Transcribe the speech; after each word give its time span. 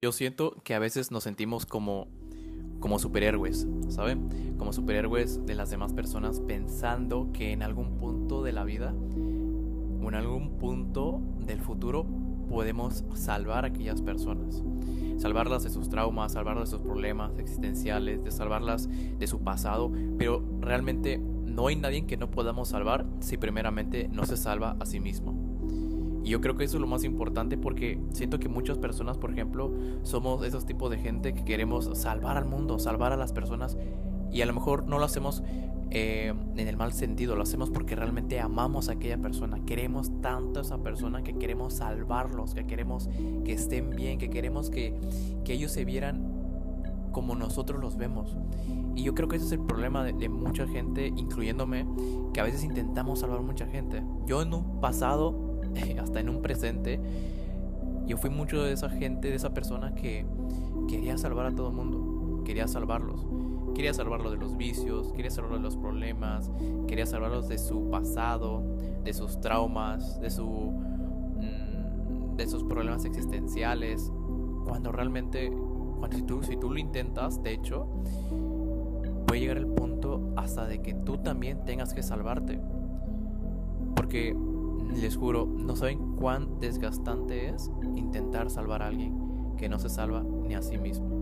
Yo 0.00 0.12
siento 0.12 0.54
que 0.62 0.76
a 0.76 0.78
veces 0.78 1.10
nos 1.10 1.24
sentimos 1.24 1.66
como, 1.66 2.06
como 2.78 3.00
superhéroes, 3.00 3.66
¿saben? 3.88 4.54
Como 4.56 4.72
superhéroes 4.72 5.44
de 5.44 5.56
las 5.56 5.70
demás 5.70 5.92
personas 5.92 6.38
pensando 6.38 7.30
que 7.32 7.50
en 7.50 7.64
algún 7.64 7.98
punto 7.98 8.44
de 8.44 8.52
la 8.52 8.62
vida 8.62 8.94
o 8.94 10.08
en 10.08 10.14
algún 10.14 10.56
punto 10.56 11.20
del 11.40 11.60
futuro 11.60 12.06
podemos 12.48 13.02
salvar 13.14 13.64
a 13.64 13.68
aquellas 13.68 14.00
personas. 14.00 14.62
Salvarlas 15.16 15.64
de 15.64 15.70
sus 15.70 15.88
traumas, 15.88 16.34
salvarlas 16.34 16.70
de 16.70 16.76
sus 16.76 16.86
problemas 16.86 17.36
existenciales, 17.40 18.22
de 18.22 18.30
salvarlas 18.30 18.88
de 18.88 19.26
su 19.26 19.40
pasado, 19.40 19.90
pero 20.16 20.44
realmente 20.60 21.18
no 21.18 21.66
hay 21.66 21.74
nadie 21.74 22.06
que 22.06 22.16
no 22.16 22.30
podamos 22.30 22.68
salvar 22.68 23.04
si 23.18 23.36
primeramente 23.36 24.08
no 24.12 24.24
se 24.26 24.36
salva 24.36 24.76
a 24.78 24.86
sí 24.86 25.00
mismo. 25.00 25.47
Y 26.24 26.30
yo 26.30 26.40
creo 26.40 26.56
que 26.56 26.64
eso 26.64 26.76
es 26.76 26.80
lo 26.80 26.86
más 26.86 27.04
importante 27.04 27.56
porque 27.56 28.00
siento 28.12 28.38
que 28.38 28.48
muchas 28.48 28.78
personas, 28.78 29.18
por 29.18 29.30
ejemplo, 29.30 29.72
somos 30.02 30.44
esos 30.44 30.66
tipos 30.66 30.90
de 30.90 30.98
gente 30.98 31.34
que 31.34 31.44
queremos 31.44 31.90
salvar 31.94 32.36
al 32.36 32.44
mundo, 32.44 32.78
salvar 32.78 33.12
a 33.12 33.16
las 33.16 33.32
personas 33.32 33.76
y 34.30 34.42
a 34.42 34.46
lo 34.46 34.52
mejor 34.52 34.86
no 34.86 34.98
lo 34.98 35.04
hacemos 35.04 35.42
eh, 35.90 36.34
en 36.56 36.68
el 36.68 36.76
mal 36.76 36.92
sentido, 36.92 37.34
lo 37.34 37.42
hacemos 37.42 37.70
porque 37.70 37.96
realmente 37.96 38.40
amamos 38.40 38.88
a 38.88 38.92
aquella 38.92 39.16
persona, 39.16 39.64
queremos 39.64 40.10
tanto 40.20 40.60
a 40.60 40.62
esa 40.62 40.78
persona 40.78 41.22
que 41.22 41.38
queremos 41.38 41.74
salvarlos, 41.74 42.54
que 42.54 42.66
queremos 42.66 43.08
que 43.44 43.52
estén 43.52 43.90
bien, 43.90 44.18
que 44.18 44.28
queremos 44.28 44.68
que, 44.68 44.94
que 45.44 45.54
ellos 45.54 45.72
se 45.72 45.86
vieran 45.86 46.38
como 47.12 47.34
nosotros 47.34 47.80
los 47.80 47.96
vemos. 47.96 48.36
Y 48.94 49.02
yo 49.02 49.14
creo 49.14 49.28
que 49.28 49.36
ese 49.36 49.46
es 49.46 49.52
el 49.52 49.60
problema 49.60 50.04
de, 50.04 50.12
de, 50.12 50.28
mucha 50.28 50.66
gente, 50.66 51.06
incluyéndome, 51.06 51.86
que 52.34 52.40
a 52.40 52.44
veces 52.44 52.64
intentamos 52.64 53.20
salvar 53.20 53.38
a 53.38 53.42
mucha 53.42 53.66
gente. 53.66 54.02
Yo 54.26 54.42
en 54.42 54.52
un 54.52 54.80
pasado 54.80 55.47
hasta 56.00 56.20
en 56.20 56.28
un 56.28 56.42
presente, 56.42 57.00
yo 58.06 58.16
fui 58.16 58.30
mucho 58.30 58.62
de 58.62 58.72
esa 58.72 58.88
gente, 58.88 59.28
de 59.28 59.34
esa 59.34 59.52
persona 59.52 59.94
que 59.94 60.24
quería 60.88 61.18
salvar 61.18 61.46
a 61.46 61.54
todo 61.54 61.68
el 61.68 61.74
mundo, 61.74 62.42
quería 62.44 62.66
salvarlos. 62.66 63.26
Quería 63.74 63.94
salvarlos 63.94 64.32
de 64.32 64.38
los 64.38 64.56
vicios, 64.56 65.12
quería 65.12 65.30
salvarlos 65.30 65.60
de 65.60 65.64
los 65.64 65.76
problemas, 65.76 66.50
quería 66.88 67.06
salvarlos 67.06 67.48
de 67.48 67.58
su 67.58 67.90
pasado, 67.90 68.64
de 69.04 69.12
sus 69.12 69.40
traumas, 69.40 70.20
de, 70.20 70.30
su, 70.30 70.44
mm, 70.46 72.36
de 72.36 72.46
sus 72.48 72.64
problemas 72.64 73.04
existenciales. 73.04 74.10
Cuando 74.64 74.90
realmente, 74.90 75.52
cuando 75.98 76.16
si 76.16 76.22
tú, 76.22 76.42
si 76.42 76.56
tú 76.56 76.70
lo 76.70 76.78
intentas, 76.78 77.40
de 77.42 77.52
hecho, 77.52 77.86
puede 79.26 79.42
llegar 79.42 79.58
el 79.58 79.68
punto 79.68 80.32
hasta 80.36 80.66
de 80.66 80.80
que 80.80 80.94
tú 80.94 81.18
también 81.18 81.64
tengas 81.64 81.94
que 81.94 82.02
salvarte. 82.02 82.58
Porque 83.94 84.34
les 84.94 85.16
juro, 85.16 85.46
no 85.46 85.76
saben 85.76 86.16
cuán 86.16 86.60
desgastante 86.60 87.48
es 87.48 87.70
intentar 87.96 88.50
salvar 88.50 88.82
a 88.82 88.88
alguien 88.88 89.56
que 89.56 89.68
no 89.68 89.78
se 89.78 89.88
salva 89.88 90.22
ni 90.22 90.54
a 90.54 90.62
sí 90.62 90.78
mismo. 90.78 91.18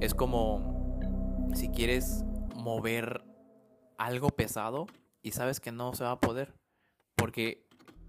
Es 0.00 0.14
como 0.14 1.48
si 1.54 1.68
quieres 1.68 2.24
mover 2.56 3.24
algo 3.98 4.28
pesado 4.30 4.86
y 5.22 5.32
sabes 5.32 5.60
que 5.60 5.72
no 5.72 5.94
se 5.94 6.04
va 6.04 6.12
a 6.12 6.20
poder. 6.20 6.54
Porque, 7.16 7.66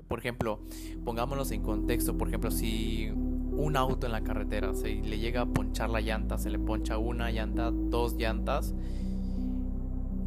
por 0.08 0.20
ejemplo, 0.20 0.60
pongámonos 1.04 1.52
en 1.52 1.62
contexto, 1.62 2.18
por 2.18 2.28
ejemplo, 2.28 2.52
si 2.52 3.10
un 3.12 3.78
auto 3.78 4.08
en 4.08 4.12
la 4.12 4.24
carretera 4.24 4.74
se 4.74 4.96
le 4.96 5.20
llega 5.20 5.42
a 5.42 5.46
ponchar 5.46 5.90
la 5.90 6.02
llanta, 6.02 6.38
se 6.38 6.50
le 6.50 6.60
poncha 6.60 6.98
una 6.98 7.32
llanta, 7.32 7.72
dos 7.72 8.16
llantas, 8.16 8.74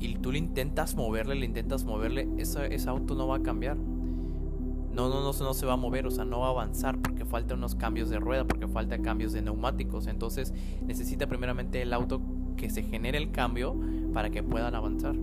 y 0.00 0.16
tú 0.16 0.33
le 0.33 0.39
intentas 0.39 0.94
moverle, 0.94 1.34
le 1.34 1.47
intentas 1.47 1.84
moverle, 1.84 2.28
ese, 2.39 2.75
ese 2.75 2.89
auto 2.89 3.14
no 3.14 3.27
va 3.28 3.36
a 3.36 3.42
cambiar. 3.42 3.77
No, 3.77 5.11
no, 5.11 5.20
no, 5.20 5.33
no 5.33 5.55
se 5.55 5.66
va 5.66 5.75
a 5.75 5.77
mover, 5.77 6.06
o 6.06 6.11
sea, 6.11 6.25
no 6.25 6.41
va 6.41 6.47
a 6.47 6.50
avanzar 6.50 6.98
porque 6.98 7.27
falta 7.27 7.55
unos 7.55 7.75
cambios 7.75 8.08
de 8.08 8.19
rueda, 8.19 8.47
porque 8.47 8.67
falta 8.67 8.98
cambios 8.98 9.33
de 9.33 9.42
neumáticos. 9.42 10.06
Entonces 10.06 10.55
necesita 10.86 11.27
primeramente 11.27 11.83
el 11.83 11.92
auto 11.92 12.22
que 12.56 12.70
se 12.70 12.83
genere 12.83 13.19
el 13.19 13.30
cambio 13.30 13.78
para 14.14 14.30
que 14.30 14.42
puedan 14.42 14.74
avanzar. 14.74 15.14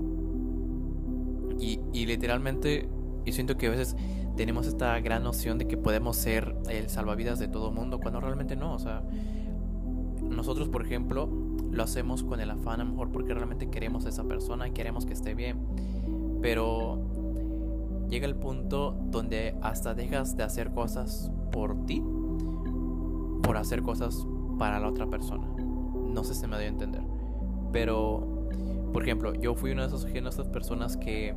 Y, 1.59 1.79
y 1.91 2.05
literalmente 2.05 2.87
yo 3.25 3.33
siento 3.33 3.57
que 3.57 3.67
a 3.67 3.71
veces 3.71 3.95
tenemos 4.35 4.67
esta 4.67 4.99
gran 4.99 5.23
noción 5.23 5.57
de 5.57 5.67
que 5.67 5.77
podemos 5.77 6.17
ser 6.17 6.55
el 6.69 6.89
salvavidas 6.89 7.39
de 7.39 7.47
todo 7.47 7.71
mundo, 7.71 7.99
cuando 7.99 8.19
realmente 8.19 8.55
no. 8.55 8.73
O 8.73 8.79
sea, 8.79 9.03
nosotros, 10.29 10.69
por 10.69 10.85
ejemplo, 10.85 11.29
lo 11.71 11.83
hacemos 11.83 12.23
con 12.23 12.39
el 12.39 12.51
afán 12.51 12.81
a 12.81 12.83
lo 12.83 12.91
mejor 12.91 13.11
porque 13.11 13.33
realmente 13.33 13.69
queremos 13.69 14.05
a 14.05 14.09
esa 14.09 14.23
persona 14.23 14.67
y 14.67 14.71
queremos 14.71 15.05
que 15.05 15.13
esté 15.13 15.33
bien. 15.33 15.57
Pero 16.41 16.99
llega 18.09 18.27
el 18.27 18.35
punto 18.35 18.95
donde 19.09 19.55
hasta 19.61 19.93
dejas 19.93 20.37
de 20.37 20.43
hacer 20.43 20.71
cosas 20.71 21.31
por 21.51 21.85
ti 21.85 22.03
por 23.43 23.57
hacer 23.57 23.83
cosas 23.83 24.25
para 24.57 24.79
la 24.79 24.87
otra 24.87 25.07
persona. 25.07 25.45
No 25.57 26.23
sé 26.23 26.33
si 26.33 26.47
me 26.47 26.57
dio 26.57 26.65
a 26.65 26.69
entender. 26.69 27.03
Pero, 27.71 28.47
por 28.91 29.03
ejemplo, 29.03 29.33
yo 29.35 29.53
fui 29.53 29.71
una 29.71 29.87
de 29.87 29.95
esas, 29.95 30.05
esas 30.05 30.47
personas 30.47 30.97
que 30.97 31.35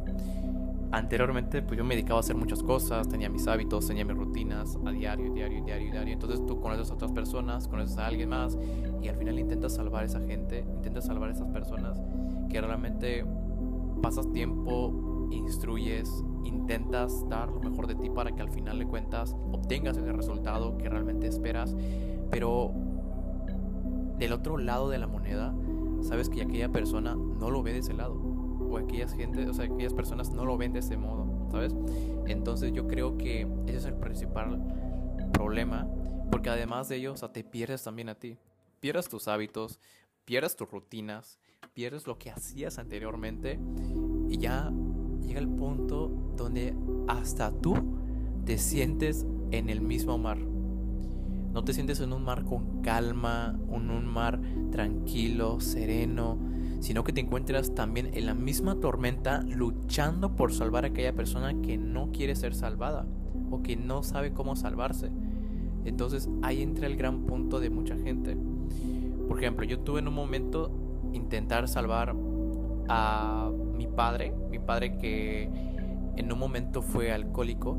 anteriormente 0.92 1.62
pues 1.62 1.78
yo 1.78 1.84
me 1.84 1.94
dedicaba 1.94 2.18
a 2.18 2.20
hacer 2.20 2.36
muchas 2.36 2.62
cosas, 2.62 3.08
tenía 3.08 3.28
mis 3.28 3.46
hábitos, 3.46 3.86
tenía 3.86 4.04
mis 4.04 4.16
rutinas 4.16 4.78
a 4.84 4.90
diario, 4.90 5.32
diario, 5.32 5.64
diario, 5.64 5.90
diario. 5.90 6.12
Entonces 6.12 6.44
tú 6.46 6.60
conoces 6.60 6.90
a 6.90 6.94
otras 6.94 7.12
personas, 7.12 7.68
conoces 7.68 7.98
a 7.98 8.06
alguien 8.06 8.28
más 8.28 8.56
y 9.02 9.08
al 9.08 9.16
final 9.16 9.38
intentas 9.38 9.74
salvar 9.74 10.02
a 10.02 10.06
esa 10.06 10.20
gente, 10.20 10.60
intentas 10.60 11.06
salvar 11.06 11.30
a 11.30 11.32
esas 11.32 11.48
personas 11.48 12.00
que 12.48 12.60
realmente 12.60 13.24
pasas 14.02 14.30
tiempo, 14.32 15.28
instruyes, 15.30 16.24
intentas 16.44 17.28
dar 17.28 17.50
lo 17.50 17.60
mejor 17.60 17.86
de 17.86 17.96
ti 17.96 18.10
para 18.10 18.32
que 18.32 18.42
al 18.42 18.50
final 18.50 18.78
de 18.78 18.86
cuentas 18.86 19.34
obtengas 19.52 19.96
ese 19.96 20.12
resultado 20.12 20.78
que 20.78 20.88
realmente 20.88 21.26
esperas, 21.26 21.74
pero 22.30 22.72
del 24.18 24.32
otro 24.32 24.56
lado 24.56 24.88
de 24.88 24.98
la 24.98 25.06
moneda, 25.06 25.54
sabes 26.00 26.28
que 26.28 26.42
aquella 26.42 26.70
persona 26.70 27.14
no 27.14 27.50
lo 27.50 27.62
ve 27.62 27.72
de 27.72 27.80
ese 27.80 27.92
lado 27.92 28.25
o 28.68 28.78
aquellas 28.78 29.12
gente, 29.12 29.48
o 29.48 29.54
sea, 29.54 29.66
aquellas 29.66 29.94
personas 29.94 30.30
no 30.30 30.44
lo 30.44 30.56
ven 30.56 30.72
de 30.72 30.80
ese 30.80 30.96
modo, 30.96 31.48
¿sabes? 31.50 31.74
Entonces 32.26 32.72
yo 32.72 32.86
creo 32.86 33.16
que 33.16 33.46
ese 33.66 33.76
es 33.76 33.84
el 33.84 33.94
principal 33.94 34.60
problema, 35.32 35.86
porque 36.30 36.50
además 36.50 36.88
de 36.88 36.96
ello, 36.96 37.12
o 37.12 37.16
sea, 37.16 37.32
te 37.32 37.44
pierdes 37.44 37.82
también 37.82 38.08
a 38.08 38.14
ti. 38.14 38.36
Pierdes 38.80 39.08
tus 39.08 39.28
hábitos, 39.28 39.80
pierdes 40.24 40.56
tus 40.56 40.70
rutinas, 40.70 41.38
pierdes 41.72 42.06
lo 42.06 42.18
que 42.18 42.30
hacías 42.30 42.78
anteriormente 42.78 43.58
y 44.28 44.38
ya 44.38 44.72
llega 45.20 45.40
el 45.40 45.48
punto 45.48 46.08
donde 46.36 46.74
hasta 47.08 47.52
tú 47.52 47.74
te 48.44 48.58
sientes 48.58 49.26
en 49.50 49.70
el 49.70 49.80
mismo 49.80 50.18
mar. 50.18 50.38
No 50.38 51.64
te 51.64 51.72
sientes 51.72 52.00
en 52.00 52.12
un 52.12 52.22
mar 52.22 52.44
con 52.44 52.82
calma, 52.82 53.58
en 53.70 53.90
un 53.90 54.06
mar 54.06 54.40
tranquilo, 54.70 55.58
sereno, 55.60 56.38
sino 56.80 57.04
que 57.04 57.12
te 57.12 57.20
encuentras 57.20 57.74
también 57.74 58.10
en 58.14 58.26
la 58.26 58.34
misma 58.34 58.80
tormenta 58.80 59.42
luchando 59.42 60.36
por 60.36 60.52
salvar 60.52 60.84
a 60.84 60.88
aquella 60.88 61.14
persona 61.14 61.60
que 61.62 61.76
no 61.76 62.10
quiere 62.12 62.34
ser 62.36 62.54
salvada 62.54 63.06
o 63.50 63.62
que 63.62 63.76
no 63.76 64.02
sabe 64.02 64.32
cómo 64.32 64.56
salvarse. 64.56 65.10
Entonces 65.84 66.28
ahí 66.42 66.62
entra 66.62 66.86
el 66.86 66.96
gran 66.96 67.26
punto 67.26 67.60
de 67.60 67.70
mucha 67.70 67.96
gente. 67.96 68.36
Por 69.28 69.38
ejemplo, 69.38 69.64
yo 69.64 69.80
tuve 69.80 70.00
en 70.00 70.08
un 70.08 70.14
momento 70.14 70.70
intentar 71.12 71.68
salvar 71.68 72.14
a 72.88 73.50
mi 73.74 73.86
padre, 73.86 74.32
mi 74.50 74.58
padre 74.58 74.98
que 74.98 75.50
en 76.16 76.32
un 76.32 76.38
momento 76.38 76.82
fue 76.82 77.12
alcohólico, 77.12 77.78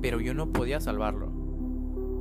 pero 0.00 0.20
yo 0.20 0.34
no 0.34 0.52
podía 0.52 0.80
salvarlo. 0.80 1.30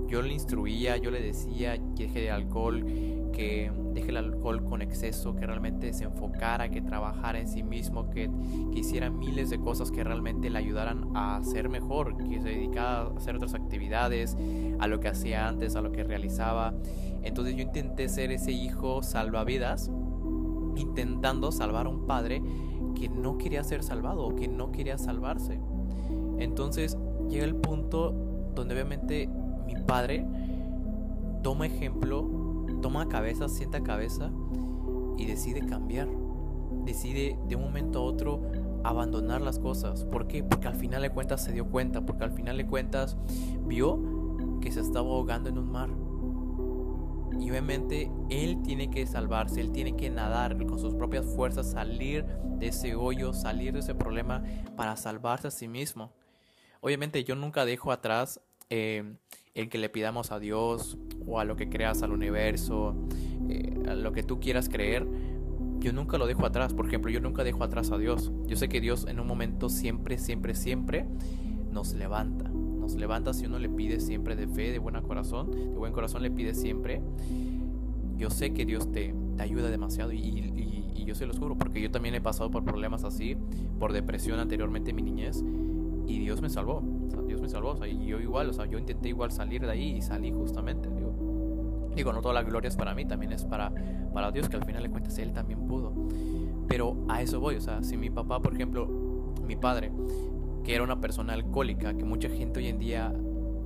Yo 0.08 0.22
le 0.22 0.34
instruía, 0.34 0.98
yo 0.98 1.10
le 1.10 1.22
decía 1.22 1.78
que 1.96 2.04
deje 2.04 2.22
de 2.22 2.32
alcohol, 2.32 2.86
que 3.32 3.72
deje 3.94 4.10
el 4.10 4.18
alcohol 4.18 4.64
con 4.64 4.82
exceso, 4.82 5.36
que 5.36 5.46
realmente 5.46 5.94
se 5.94 6.06
enfocara, 6.06 6.70
que 6.70 6.82
trabajara 6.82 7.40
en 7.40 7.48
sí 7.48 7.64
mismo, 7.64 8.10
que, 8.10 8.30
que 8.72 8.80
hiciera 8.80 9.10
miles 9.10 9.50
de 9.50 9.60
cosas 9.60 9.92
que 9.92 10.04
realmente 10.04 10.50
le 10.50 10.58
ayudaran 10.58 11.16
a 11.16 11.42
ser 11.44 11.70
mejor, 11.70 12.18
que 12.18 12.42
se 12.42 12.50
dedicara 12.50 13.02
a 13.02 13.18
hacer 13.18 13.36
otras 13.36 13.54
actividades, 13.54 14.38
a 14.80 14.88
lo 14.88 15.00
que 15.00 15.08
hacía 15.08 15.48
antes, 15.48 15.76
a 15.76 15.82
lo 15.82 15.92
que 15.92 16.04
realizaba. 16.04 16.74
Entonces 17.24 17.56
yo 17.56 17.62
intenté 17.62 18.10
ser 18.10 18.32
ese 18.32 18.52
hijo 18.52 19.04
salvavidas 19.04 19.92
intentando 20.76 21.52
salvar 21.52 21.86
a 21.86 21.90
un 21.90 22.08
padre 22.08 22.42
que 22.96 23.10
no 23.10 23.38
quería 23.38 23.64
ser 23.64 23.84
salvado 23.84 24.26
o 24.26 24.36
que 24.36 24.48
no 24.48 24.72
quería 24.72 24.98
salvarse. 24.98 25.60
Entonces 26.40 26.98
llega 27.30 27.46
el 27.46 27.56
punto 27.56 28.12
donde 28.56 28.74
obviamente 28.74 29.30
mi 29.66 29.76
padre 29.76 30.26
toma 31.42 31.66
ejemplo, 31.66 32.24
toma 32.82 33.08
cabeza, 33.08 33.48
sienta 33.48 33.84
cabeza 33.84 34.32
y 35.18 35.26
decide 35.26 35.66
cambiar. 35.66 36.08
Decide 36.86 37.38
de 37.48 37.56
un 37.56 37.64
momento 37.64 38.00
a 38.00 38.04
otro 38.04 38.42
abandonar 38.84 39.42
las 39.42 39.60
cosas. 39.60 40.06
¿Por 40.06 40.28
qué? 40.28 40.44
Porque 40.44 40.68
al 40.68 40.76
final 40.76 41.02
de 41.02 41.12
cuentas 41.12 41.44
se 41.44 41.52
dio 41.52 41.68
cuenta, 41.68 42.06
porque 42.06 42.24
al 42.24 42.32
final 42.32 42.58
de 42.58 42.66
cuentas 42.66 43.18
vio 43.66 44.60
que 44.62 44.72
se 44.72 44.82
estaba 44.82 45.08
ahogando 45.08 45.50
en 45.50 45.58
un 45.58 45.72
mar 45.72 45.90
y 47.42 47.50
obviamente 47.50 48.12
él 48.30 48.62
tiene 48.62 48.92
que 48.92 49.08
salvarse, 49.08 49.62
él 49.62 49.72
tiene 49.72 49.96
que 49.96 50.12
nadar 50.12 50.64
con 50.66 50.78
sus 50.78 50.94
propias 50.94 51.26
fuerzas, 51.26 51.72
salir 51.72 52.24
de 52.24 52.68
ese 52.68 52.94
hoyo, 52.94 53.34
salir 53.34 53.74
de 53.74 53.80
ese 53.80 53.96
problema 53.96 54.44
para 54.76 54.96
salvarse 54.96 55.48
a 55.48 55.52
sí 55.52 55.68
mismo. 55.68 56.12
Obviamente 56.82 57.24
yo 57.24 57.36
nunca 57.36 57.66
dejo 57.66 57.92
atrás 57.92 58.42
eh, 58.70 59.16
el 59.54 59.70
que 59.70 59.78
le 59.78 59.90
pidamos 59.90 60.32
a 60.32 60.40
Dios 60.40 60.98
o 61.26 61.40
a 61.40 61.46
lo 61.46 61.56
que 61.56 61.70
creas 61.70 62.04
al 62.04 62.12
universo, 62.12 62.96
eh, 63.50 63.84
a 63.88 63.96
lo 63.96 64.12
que 64.12 64.24
tú 64.24 64.40
quieras 64.40 64.70
creer, 64.70 65.08
yo 65.80 65.94
nunca 65.94 66.18
lo 66.18 66.28
dejo 66.28 66.46
atrás. 66.46 66.74
Por 66.74 66.88
ejemplo, 66.88 67.12
yo 67.12 67.20
nunca 67.20 67.44
dejo 67.44 67.64
atrás 67.64 67.92
a 67.92 67.98
Dios. 67.98 68.32
Yo 68.48 68.56
sé 68.56 68.70
que 68.70 68.80
Dios 68.80 69.06
en 69.08 69.20
un 69.20 69.28
momento 69.28 69.70
siempre, 69.70 70.18
siempre, 70.18 70.56
siempre 70.56 71.06
nos 71.72 71.94
levanta. 71.94 72.50
Nos 72.50 72.96
levanta 72.96 73.34
si 73.34 73.46
uno 73.46 73.60
le 73.60 73.70
pide 73.70 74.00
siempre 74.00 74.36
de 74.36 74.48
fe, 74.48 74.72
de 74.72 74.80
buen 74.80 75.00
corazón, 75.02 75.52
de 75.52 75.78
buen 75.78 75.94
corazón 75.94 76.22
le 76.22 76.32
pide 76.32 76.54
siempre. 76.54 77.02
Yo 78.18 78.30
sé 78.30 78.54
que 78.54 78.66
Dios 78.66 78.92
te, 78.92 79.14
te 79.36 79.44
ayuda 79.44 79.70
demasiado 79.70 80.12
y, 80.12 80.20
y, 80.20 81.06
yo 81.06 81.16
se 81.16 81.26
lo 81.26 81.34
juro 81.34 81.58
porque 81.58 81.82
yo 81.82 81.92
también 81.92 82.16
he 82.16 82.22
pasado 82.22 82.52
por 82.52 82.64
problemas 82.64 83.04
así, 83.04 83.36
por 83.80 83.92
depresión 83.92 84.40
anteriormente 84.40 84.92
en 84.92 84.96
mi 84.96 85.02
niñez 85.02 85.44
y 86.08 86.20
Dios 86.20 86.42
me 86.42 86.50
salvó. 86.50 87.01
Dios 87.26 87.42
me 87.42 87.50
salvó. 87.50 87.72
O 87.72 87.78
sea, 87.78 87.88
y 87.88 88.06
yo 88.06 88.20
igual, 88.20 88.50
o 88.50 88.54
sea, 88.54 88.66
yo 88.66 88.78
intenté 88.78 89.10
igual 89.10 89.32
salir 89.32 89.62
de 89.62 89.72
ahí 89.72 89.98
y 89.98 90.02
salí 90.02 90.32
justamente. 90.32 90.90
Digo, 90.90 91.92
digo 91.96 92.14
no 92.14 92.22
toda 92.22 92.34
la 92.34 92.44
gloria 92.44 92.68
es 92.68 92.76
para 92.76 92.94
mí, 92.94 93.06
también 93.06 93.32
es 93.32 93.46
para, 93.46 93.72
para 94.14 94.32
Dios, 94.32 94.50
que 94.50 94.58
al 94.58 94.66
final 94.66 94.84
de 94.84 94.90
cuentas 94.90 95.18
Él 95.18 95.34
también 95.34 95.68
pudo. 95.68 95.94
Pero 96.68 96.96
a 97.10 97.22
eso 97.22 97.40
voy, 97.40 97.56
o 97.56 97.62
sea, 97.62 97.84
si 97.84 97.98
mi 97.98 98.10
papá, 98.10 98.42
por 98.42 98.54
ejemplo, 98.54 98.88
mi 99.46 99.56
padre, 99.56 99.92
que 100.64 100.76
era 100.76 100.84
una 100.84 101.02
persona 101.02 101.34
alcohólica, 101.34 101.94
que 101.96 102.04
mucha 102.06 102.30
gente 102.30 102.60
hoy 102.60 102.68
en 102.68 102.80
día 102.80 103.14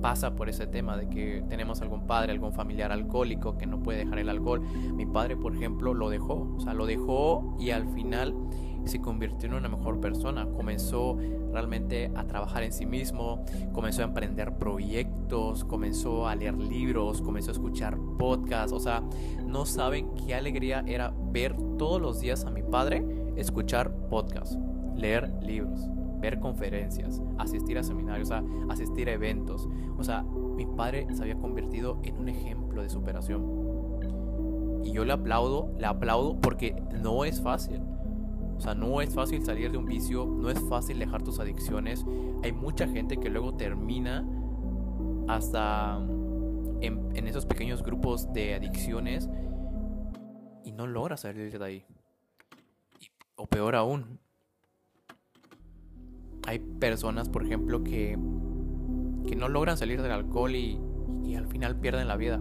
pasa 0.00 0.34
por 0.34 0.48
ese 0.48 0.66
tema 0.66 0.96
de 0.96 1.08
que 1.08 1.42
tenemos 1.48 1.80
algún 1.82 2.06
padre, 2.06 2.32
algún 2.32 2.52
familiar 2.52 2.92
alcohólico 2.92 3.56
que 3.56 3.66
no 3.66 3.82
puede 3.82 4.00
dejar 4.00 4.18
el 4.18 4.28
alcohol. 4.28 4.62
Mi 4.94 5.06
padre, 5.06 5.36
por 5.36 5.54
ejemplo, 5.54 5.94
lo 5.94 6.10
dejó, 6.10 6.54
o 6.56 6.60
sea, 6.60 6.74
lo 6.74 6.86
dejó 6.86 7.56
y 7.58 7.70
al 7.70 7.88
final 7.88 8.34
se 8.88 9.00
convirtió 9.00 9.48
en 9.48 9.54
una 9.54 9.68
mejor 9.68 10.00
persona. 10.00 10.46
Comenzó 10.46 11.16
realmente 11.52 12.10
a 12.14 12.24
trabajar 12.24 12.62
en 12.62 12.72
sí 12.72 12.86
mismo, 12.86 13.44
comenzó 13.72 14.02
a 14.02 14.04
emprender 14.04 14.56
proyectos, 14.56 15.64
comenzó 15.64 16.28
a 16.28 16.34
leer 16.34 16.56
libros, 16.56 17.22
comenzó 17.22 17.50
a 17.50 17.52
escuchar 17.52 17.98
podcasts. 18.18 18.72
O 18.72 18.80
sea, 18.80 19.02
no 19.44 19.66
saben 19.66 20.14
qué 20.14 20.34
alegría 20.34 20.84
era 20.86 21.12
ver 21.32 21.56
todos 21.78 22.00
los 22.00 22.20
días 22.20 22.44
a 22.44 22.50
mi 22.50 22.62
padre 22.62 23.04
escuchar 23.36 23.92
podcasts, 24.08 24.58
leer 24.94 25.30
libros, 25.42 25.88
ver 26.20 26.40
conferencias, 26.40 27.22
asistir 27.38 27.78
a 27.78 27.82
seminarios, 27.82 28.30
a 28.30 28.42
asistir 28.68 29.08
a 29.08 29.12
eventos. 29.12 29.68
O 29.98 30.04
sea, 30.04 30.22
mi 30.22 30.66
padre 30.66 31.06
se 31.12 31.22
había 31.22 31.36
convertido 31.36 31.98
en 32.02 32.16
un 32.18 32.28
ejemplo 32.28 32.82
de 32.82 32.88
superación. 32.88 33.66
Y 34.84 34.92
yo 34.92 35.04
le 35.04 35.12
aplaudo, 35.12 35.72
le 35.78 35.86
aplaudo 35.86 36.40
porque 36.40 36.82
no 37.02 37.24
es 37.24 37.40
fácil. 37.40 37.80
O 38.56 38.60
sea, 38.60 38.74
no 38.74 39.00
es 39.00 39.14
fácil 39.14 39.44
salir 39.44 39.70
de 39.70 39.78
un 39.78 39.84
vicio, 39.84 40.24
no 40.26 40.50
es 40.50 40.58
fácil 40.68 40.98
dejar 40.98 41.22
tus 41.22 41.38
adicciones. 41.38 42.04
Hay 42.42 42.52
mucha 42.52 42.88
gente 42.88 43.18
que 43.18 43.28
luego 43.28 43.54
termina 43.54 44.26
hasta 45.28 45.98
en, 46.80 47.26
esos 47.26 47.44
pequeños 47.44 47.82
grupos 47.82 48.32
de 48.32 48.54
adicciones 48.54 49.28
y 50.64 50.72
no 50.72 50.86
logra 50.86 51.16
salir 51.16 51.58
de 51.58 51.64
ahí. 51.64 51.84
o 53.36 53.46
peor 53.46 53.76
aún, 53.76 54.18
hay 56.46 56.58
personas, 56.58 57.28
por 57.28 57.44
ejemplo, 57.44 57.84
que, 57.84 58.16
que 59.26 59.36
no 59.36 59.48
logran 59.48 59.76
salir 59.76 60.00
del 60.00 60.12
alcohol 60.12 60.54
y 60.54 60.78
al 61.36 61.46
final 61.48 61.76
pierden 61.78 62.08
la 62.08 62.16
vida. 62.16 62.40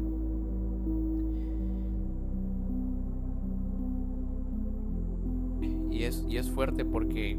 Y 6.27 6.37
es 6.37 6.49
fuerte 6.51 6.85
porque 6.85 7.37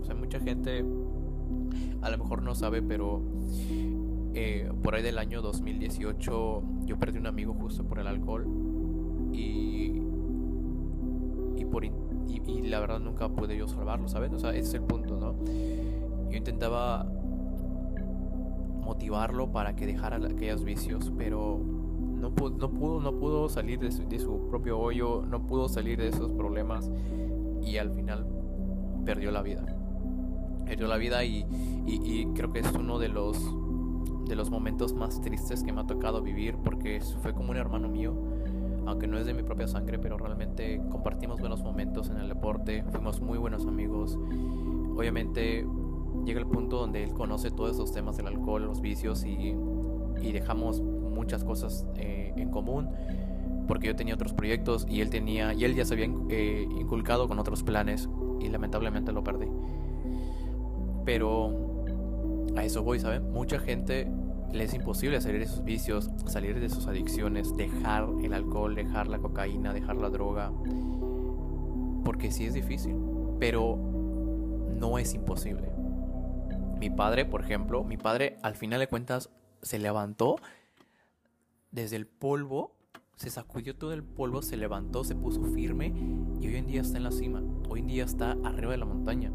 o 0.00 0.04
sea, 0.04 0.14
mucha 0.14 0.40
gente 0.40 0.84
a 2.00 2.10
lo 2.10 2.18
mejor 2.18 2.42
no 2.42 2.54
sabe, 2.54 2.82
pero 2.82 3.22
eh, 4.34 4.70
por 4.82 4.94
ahí 4.94 5.02
del 5.02 5.18
año 5.18 5.42
2018 5.42 6.62
yo 6.84 6.98
perdí 6.98 7.18
un 7.18 7.26
amigo 7.26 7.54
justo 7.54 7.84
por 7.84 7.98
el 7.98 8.06
alcohol 8.06 8.46
y, 9.32 10.00
y, 11.56 11.64
por, 11.64 11.84
y, 11.84 11.90
la 12.62 12.80
verdad 12.80 13.00
nunca 13.00 13.28
pude 13.28 13.56
yo 13.56 13.66
salvarlo, 13.66 14.08
¿sabes? 14.08 14.32
O 14.32 14.38
sea, 14.38 14.50
ese 14.50 14.60
es 14.60 14.74
el 14.74 14.82
punto, 14.82 15.16
¿no? 15.16 15.34
Yo 16.30 16.36
intentaba 16.36 17.04
motivarlo 18.80 19.50
para 19.50 19.74
que 19.74 19.86
dejara 19.86 20.16
aquellos 20.16 20.64
vicios, 20.64 21.12
pero 21.18 21.60
no 22.18 22.30
pudo, 22.30 22.50
no 22.50 22.70
pudo, 22.70 23.00
no 23.00 23.12
pudo 23.12 23.48
salir 23.48 23.78
de 23.78 23.90
su, 23.90 24.48
propio 24.48 24.78
hoyo, 24.78 25.24
no 25.28 25.46
pudo 25.46 25.68
salir 25.68 25.98
de 25.98 26.08
esos 26.08 26.32
problemas 26.32 26.90
y 27.62 27.76
al 27.76 27.90
final 27.90 28.26
perdió 29.04 29.30
la 29.30 29.42
vida. 29.42 29.64
Perdió 30.66 30.86
la 30.86 30.96
vida 30.96 31.24
y, 31.24 31.44
creo 32.34 32.52
que 32.52 32.60
es 32.60 32.72
uno 32.72 32.98
de 32.98 33.08
los, 33.08 33.38
de 34.26 34.36
los 34.36 34.50
momentos 34.50 34.92
más 34.94 35.20
tristes 35.20 35.62
que 35.62 35.72
me 35.72 35.80
ha 35.80 35.86
tocado 35.86 36.22
vivir 36.22 36.56
porque 36.62 37.00
fue 37.22 37.32
como 37.32 37.50
un 37.50 37.56
hermano 37.56 37.88
mío, 37.88 38.14
aunque 38.86 39.06
no 39.06 39.18
es 39.18 39.26
de 39.26 39.34
mi 39.34 39.42
propia 39.42 39.66
sangre, 39.66 39.98
pero 39.98 40.18
realmente 40.18 40.82
compartimos 40.90 41.40
buenos 41.40 41.62
momentos 41.62 42.10
en 42.10 42.18
el 42.18 42.28
deporte, 42.28 42.84
fuimos 42.90 43.20
muy 43.20 43.38
buenos 43.38 43.66
amigos. 43.66 44.18
Obviamente 44.96 45.66
llega 46.24 46.40
el 46.40 46.46
punto 46.46 46.78
donde 46.78 47.04
él 47.04 47.14
conoce 47.14 47.50
todos 47.50 47.72
esos 47.72 47.92
temas 47.92 48.16
del 48.16 48.26
alcohol, 48.26 48.64
los 48.64 48.80
vicios 48.80 49.24
y, 49.24 49.54
y 50.20 50.32
dejamos 50.32 50.82
muchas 51.18 51.42
cosas 51.42 51.84
eh, 51.96 52.32
en 52.36 52.50
común 52.50 52.88
porque 53.66 53.88
yo 53.88 53.96
tenía 53.96 54.14
otros 54.14 54.32
proyectos 54.32 54.86
y 54.88 55.00
él 55.00 55.10
tenía 55.10 55.52
y 55.52 55.64
él 55.64 55.74
ya 55.74 55.84
se 55.84 55.94
había 55.94 56.08
eh, 56.30 56.66
inculcado 56.70 57.28
con 57.28 57.38
otros 57.38 57.62
planes 57.62 58.08
y 58.40 58.48
lamentablemente 58.48 59.12
lo 59.12 59.24
perdí. 59.24 59.48
Pero 61.04 61.68
a 62.56 62.64
eso 62.64 62.82
voy 62.82 63.00
saben 63.00 63.30
mucha 63.30 63.58
gente 63.58 64.10
le 64.52 64.64
es 64.64 64.72
imposible 64.72 65.20
salir 65.20 65.40
de 65.40 65.46
sus 65.46 65.62
vicios 65.62 66.10
salir 66.26 66.58
de 66.58 66.70
sus 66.70 66.86
adicciones 66.86 67.54
dejar 67.56 68.08
el 68.22 68.32
alcohol 68.32 68.74
dejar 68.74 69.06
la 69.06 69.18
cocaína 69.18 69.74
dejar 69.74 69.96
la 69.96 70.08
droga 70.08 70.50
porque 72.04 72.30
sí 72.30 72.46
es 72.46 72.54
difícil 72.54 72.96
pero 73.38 73.76
no 73.76 74.98
es 74.98 75.12
imposible. 75.14 75.70
Mi 76.78 76.88
padre 76.88 77.26
por 77.26 77.42
ejemplo 77.42 77.84
mi 77.84 77.96
padre 77.96 78.38
al 78.42 78.54
final 78.54 78.80
de 78.80 78.86
cuentas 78.86 79.28
se 79.60 79.78
levantó 79.78 80.36
desde 81.70 81.96
el 81.96 82.06
polvo, 82.06 82.76
se 83.16 83.30
sacudió 83.30 83.74
todo 83.76 83.92
el 83.92 84.04
polvo, 84.04 84.42
se 84.42 84.56
levantó, 84.56 85.04
se 85.04 85.14
puso 85.14 85.42
firme 85.42 85.92
y 86.40 86.46
hoy 86.46 86.56
en 86.56 86.66
día 86.66 86.80
está 86.80 86.98
en 86.98 87.04
la 87.04 87.10
cima, 87.10 87.42
hoy 87.68 87.80
en 87.80 87.88
día 87.88 88.04
está 88.04 88.36
arriba 88.44 88.72
de 88.72 88.78
la 88.78 88.84
montaña. 88.84 89.32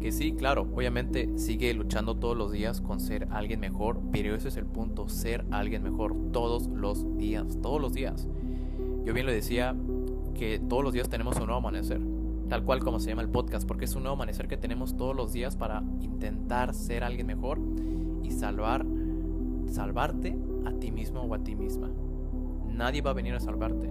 Que 0.00 0.12
sí, 0.12 0.32
claro, 0.32 0.68
obviamente 0.74 1.38
sigue 1.38 1.72
luchando 1.72 2.16
todos 2.16 2.36
los 2.36 2.52
días 2.52 2.82
con 2.82 3.00
ser 3.00 3.28
alguien 3.30 3.60
mejor, 3.60 4.00
pero 4.12 4.34
ese 4.34 4.48
es 4.48 4.56
el 4.58 4.66
punto, 4.66 5.08
ser 5.08 5.46
alguien 5.50 5.82
mejor 5.82 6.14
todos 6.32 6.68
los 6.68 7.16
días, 7.16 7.58
todos 7.62 7.80
los 7.80 7.94
días. 7.94 8.28
Yo 9.04 9.14
bien 9.14 9.24
le 9.24 9.32
decía 9.32 9.74
que 10.34 10.58
todos 10.58 10.84
los 10.84 10.92
días 10.92 11.08
tenemos 11.08 11.36
un 11.36 11.46
nuevo 11.46 11.58
amanecer, 11.58 12.00
tal 12.50 12.64
cual 12.64 12.80
como 12.80 13.00
se 13.00 13.08
llama 13.08 13.22
el 13.22 13.30
podcast, 13.30 13.66
porque 13.66 13.86
es 13.86 13.94
un 13.94 14.02
nuevo 14.02 14.16
amanecer 14.16 14.46
que 14.46 14.58
tenemos 14.58 14.96
todos 14.98 15.16
los 15.16 15.32
días 15.32 15.56
para 15.56 15.82
intentar 16.02 16.74
ser 16.74 17.02
alguien 17.02 17.26
mejor 17.26 17.58
y 18.22 18.32
salvar, 18.32 18.84
salvarte 19.70 20.36
a 20.66 20.72
ti 20.72 20.90
mismo 20.90 21.22
o 21.22 21.34
a 21.34 21.38
ti 21.38 21.54
misma. 21.54 21.90
Nadie 22.66 23.00
va 23.00 23.10
a 23.10 23.14
venir 23.14 23.34
a 23.34 23.40
salvarte. 23.40 23.90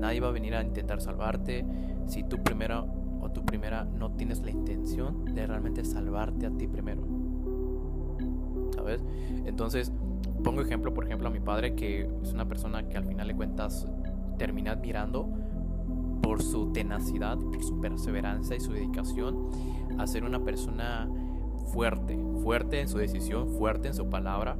Nadie 0.00 0.20
va 0.20 0.28
a 0.28 0.32
venir 0.32 0.54
a 0.54 0.62
intentar 0.62 1.00
salvarte 1.00 1.64
si 2.06 2.24
tú 2.24 2.42
primero 2.42 2.86
o 3.20 3.30
tú 3.30 3.44
primera 3.44 3.84
no 3.84 4.12
tienes 4.12 4.42
la 4.42 4.50
intención 4.50 5.24
de 5.26 5.46
realmente 5.46 5.84
salvarte 5.84 6.46
a 6.46 6.50
ti 6.50 6.66
primero. 6.66 7.02
¿Sabes? 8.74 9.04
Entonces, 9.44 9.92
pongo 10.42 10.62
ejemplo, 10.62 10.92
por 10.92 11.04
ejemplo, 11.04 11.28
a 11.28 11.30
mi 11.30 11.40
padre, 11.40 11.74
que 11.74 12.10
es 12.22 12.32
una 12.32 12.48
persona 12.48 12.88
que 12.88 12.96
al 12.96 13.04
final 13.04 13.28
de 13.28 13.34
cuentas 13.34 13.86
termina 14.38 14.72
admirando 14.72 15.28
por 16.22 16.42
su 16.42 16.72
tenacidad, 16.72 17.38
su 17.60 17.80
perseverancia 17.80 18.56
y 18.56 18.60
su 18.60 18.72
dedicación 18.72 19.50
a 19.98 20.06
ser 20.06 20.24
una 20.24 20.42
persona 20.42 21.08
fuerte, 21.72 22.18
fuerte 22.42 22.80
en 22.80 22.88
su 22.88 22.98
decisión, 22.98 23.48
fuerte 23.48 23.88
en 23.88 23.94
su 23.94 24.08
palabra 24.08 24.56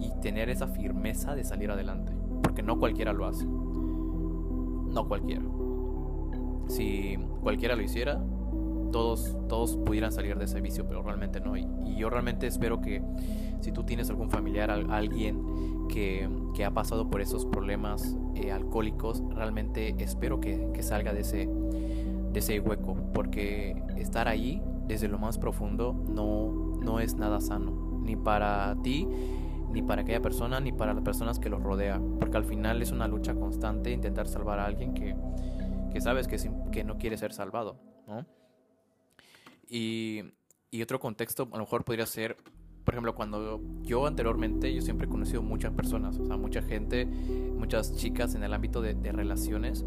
y 0.00 0.10
tener 0.20 0.48
esa 0.48 0.68
firmeza 0.68 1.34
de 1.34 1.44
salir 1.44 1.70
adelante. 1.70 2.12
Porque 2.42 2.62
no 2.62 2.78
cualquiera 2.78 3.12
lo 3.12 3.26
hace. 3.26 3.44
No 3.44 5.06
cualquiera. 5.08 5.42
Si 6.68 7.18
cualquiera 7.42 7.76
lo 7.76 7.82
hiciera, 7.82 8.22
todos, 8.94 9.36
todos 9.48 9.76
pudieran 9.76 10.12
salir 10.12 10.38
de 10.38 10.44
ese 10.44 10.60
vicio, 10.60 10.86
pero 10.86 11.02
realmente 11.02 11.40
no. 11.40 11.56
Y, 11.56 11.66
yo 11.96 12.10
realmente 12.10 12.46
espero 12.46 12.80
que 12.80 13.02
si 13.60 13.72
tú 13.72 13.84
tienes 13.84 14.10
algún 14.10 14.30
familiar, 14.30 14.70
alguien 14.70 15.86
que, 15.88 16.28
que 16.54 16.64
ha 16.64 16.72
pasado 16.72 17.08
por 17.08 17.20
esos 17.20 17.46
problemas 17.46 18.16
eh, 18.34 18.52
alcohólicos, 18.52 19.22
realmente 19.30 19.94
espero 19.98 20.40
que, 20.40 20.70
que, 20.72 20.82
salga 20.82 21.12
de 21.12 21.20
ese, 21.20 21.48
de 22.32 22.38
ese 22.38 22.60
hueco. 22.60 22.96
Porque 23.12 23.82
estar 23.96 24.28
ahí 24.28 24.62
desde 24.86 25.08
lo 25.08 25.18
más 25.18 25.38
profundo 25.38 25.92
no, 26.08 26.76
no 26.80 27.00
es 27.00 27.16
nada 27.16 27.40
sano. 27.40 27.72
Ni 28.02 28.16
para 28.16 28.76
ti, 28.82 29.08
ni 29.74 29.82
para 29.82 30.02
aquella 30.02 30.22
persona 30.22 30.60
ni 30.60 30.72
para 30.72 30.94
las 30.94 31.02
personas 31.02 31.38
que 31.38 31.50
los 31.50 31.62
rodea, 31.62 32.00
porque 32.20 32.36
al 32.36 32.44
final 32.44 32.80
es 32.80 32.92
una 32.92 33.08
lucha 33.08 33.34
constante 33.34 33.90
intentar 33.90 34.28
salvar 34.28 34.60
a 34.60 34.66
alguien 34.66 34.94
que, 34.94 35.16
que 35.92 36.00
sabes 36.00 36.28
que, 36.28 36.38
que 36.70 36.84
no 36.84 36.96
quiere 36.96 37.18
ser 37.18 37.32
salvado, 37.32 37.76
¿no? 38.06 38.24
Y, 39.68 40.22
y 40.70 40.80
otro 40.80 41.00
contexto 41.00 41.48
a 41.52 41.56
lo 41.56 41.64
mejor 41.64 41.84
podría 41.84 42.06
ser 42.06 42.36
por 42.84 42.92
ejemplo, 42.92 43.14
cuando 43.14 43.62
yo 43.82 44.06
anteriormente, 44.06 44.72
yo 44.74 44.82
siempre 44.82 45.06
he 45.06 45.10
conocido 45.10 45.40
muchas 45.40 45.72
personas, 45.72 46.18
o 46.18 46.26
sea, 46.26 46.36
mucha 46.36 46.60
gente, 46.60 47.06
muchas 47.06 47.96
chicas 47.96 48.34
en 48.34 48.44
el 48.44 48.52
ámbito 48.52 48.82
de, 48.82 48.92
de 48.92 49.10
relaciones, 49.10 49.86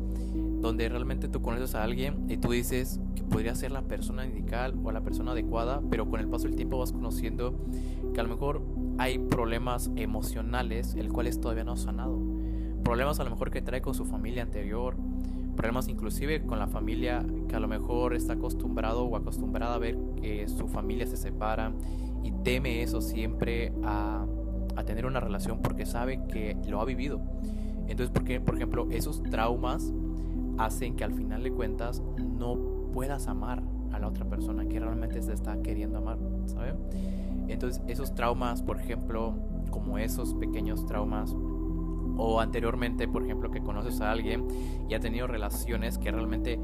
donde 0.61 0.89
realmente 0.89 1.27
tú 1.27 1.43
conoces 1.43 1.75
a 1.75 1.83
alguien 1.83 2.25
y 2.27 2.37
tú 2.37 2.49
dices 2.49 2.99
que 3.15 3.21
podría 3.21 3.53
ser 3.53 3.71
la 3.71 3.83
persona 3.83 4.25
indicada 4.25 4.73
o 4.83 4.91
la 4.91 5.01
persona 5.01 5.33
adecuada, 5.33 5.79
pero 5.91 6.09
con 6.09 6.19
el 6.19 6.27
paso 6.27 6.47
del 6.47 6.55
tiempo 6.55 6.79
vas 6.79 6.91
conociendo 6.91 7.53
que 8.15 8.19
a 8.19 8.23
lo 8.23 8.29
mejor 8.29 8.63
hay 8.97 9.19
problemas 9.19 9.91
emocionales, 9.95 10.95
el 10.95 11.11
cual 11.11 11.27
es 11.27 11.39
todavía 11.39 11.63
no 11.63 11.77
sanado. 11.77 12.19
Problemas 12.83 13.19
a 13.19 13.23
lo 13.23 13.29
mejor 13.29 13.51
que 13.51 13.61
trae 13.61 13.81
con 13.81 13.93
su 13.93 14.05
familia 14.05 14.43
anterior, 14.43 14.95
problemas 15.55 15.87
inclusive 15.87 16.45
con 16.45 16.59
la 16.59 16.67
familia 16.67 17.25
que 17.47 17.55
a 17.55 17.59
lo 17.59 17.67
mejor 17.67 18.13
está 18.13 18.33
acostumbrado 18.33 19.03
o 19.03 19.15
acostumbrada 19.15 19.75
a 19.75 19.79
ver 19.79 19.97
que 20.21 20.47
su 20.47 20.67
familia 20.67 21.05
se 21.07 21.17
separa 21.17 21.73
y 22.23 22.31
teme 22.43 22.81
eso 22.81 23.01
siempre 23.01 23.73
a, 23.83 24.25
a 24.75 24.83
tener 24.83 25.05
una 25.05 25.19
relación 25.19 25.61
porque 25.61 25.85
sabe 25.85 26.21
que 26.27 26.55
lo 26.67 26.79
ha 26.79 26.85
vivido. 26.85 27.21
Entonces, 27.87 28.11
porque, 28.13 28.39
por 28.39 28.55
ejemplo, 28.55 28.87
esos 28.91 29.23
traumas 29.23 29.93
hacen 30.57 30.95
que 30.95 31.03
al 31.03 31.13
final 31.13 31.43
de 31.43 31.51
cuentas 31.51 32.01
no 32.17 32.57
puedas 32.91 33.27
amar 33.27 33.63
a 33.91 33.99
la 33.99 34.07
otra 34.07 34.25
persona 34.25 34.67
que 34.67 34.79
realmente 34.79 35.21
se 35.21 35.33
está 35.33 35.61
queriendo 35.61 35.97
amar, 35.97 36.17
¿sabes? 36.45 36.75
Entonces, 37.47 37.81
esos 37.87 38.13
traumas, 38.13 38.61
por 38.61 38.79
ejemplo, 38.79 39.35
como 39.69 39.97
esos 39.97 40.33
pequeños 40.33 40.85
traumas, 40.85 41.35
o 42.17 42.39
anteriormente, 42.39 43.07
por 43.07 43.23
ejemplo, 43.23 43.51
que 43.51 43.61
conoces 43.61 44.01
a 44.01 44.11
alguien 44.11 44.47
y 44.89 44.93
ha 44.93 44.99
tenido 44.99 45.27
relaciones 45.27 45.97
que 45.97 46.11
realmente 46.11 46.59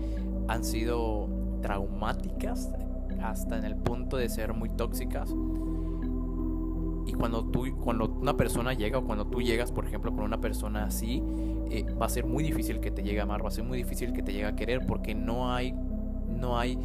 han 0.47 0.63
sido 0.63 1.29
traumáticas 1.61 2.73
hasta 3.21 3.57
en 3.57 3.63
el 3.63 3.75
punto 3.75 4.17
de 4.17 4.29
ser 4.29 4.53
muy 4.53 4.69
tóxicas. 4.69 5.33
Y 7.05 7.13
cuando 7.13 7.45
tú, 7.45 7.65
cuando 7.81 8.05
una 8.05 8.35
persona 8.35 8.73
llega 8.73 8.97
o 8.97 9.03
cuando 9.03 9.25
tú 9.25 9.41
llegas, 9.41 9.71
por 9.71 9.85
ejemplo, 9.85 10.11
con 10.11 10.23
una 10.23 10.39
persona 10.39 10.85
así, 10.85 11.21
eh, 11.69 11.85
va 12.01 12.07
a 12.07 12.09
ser 12.09 12.25
muy 12.25 12.43
difícil 12.43 12.79
que 12.79 12.91
te 12.91 13.03
llegue 13.03 13.19
a 13.19 13.23
amar, 13.23 13.43
va 13.43 13.49
a 13.49 13.51
ser 13.51 13.63
muy 13.63 13.77
difícil 13.77 14.13
que 14.13 14.23
te 14.23 14.31
llegue 14.31 14.45
a 14.45 14.55
querer 14.55 14.85
porque 14.85 15.13
no 15.13 15.51
hay, 15.51 15.73
no 16.27 16.57
hay 16.57 16.77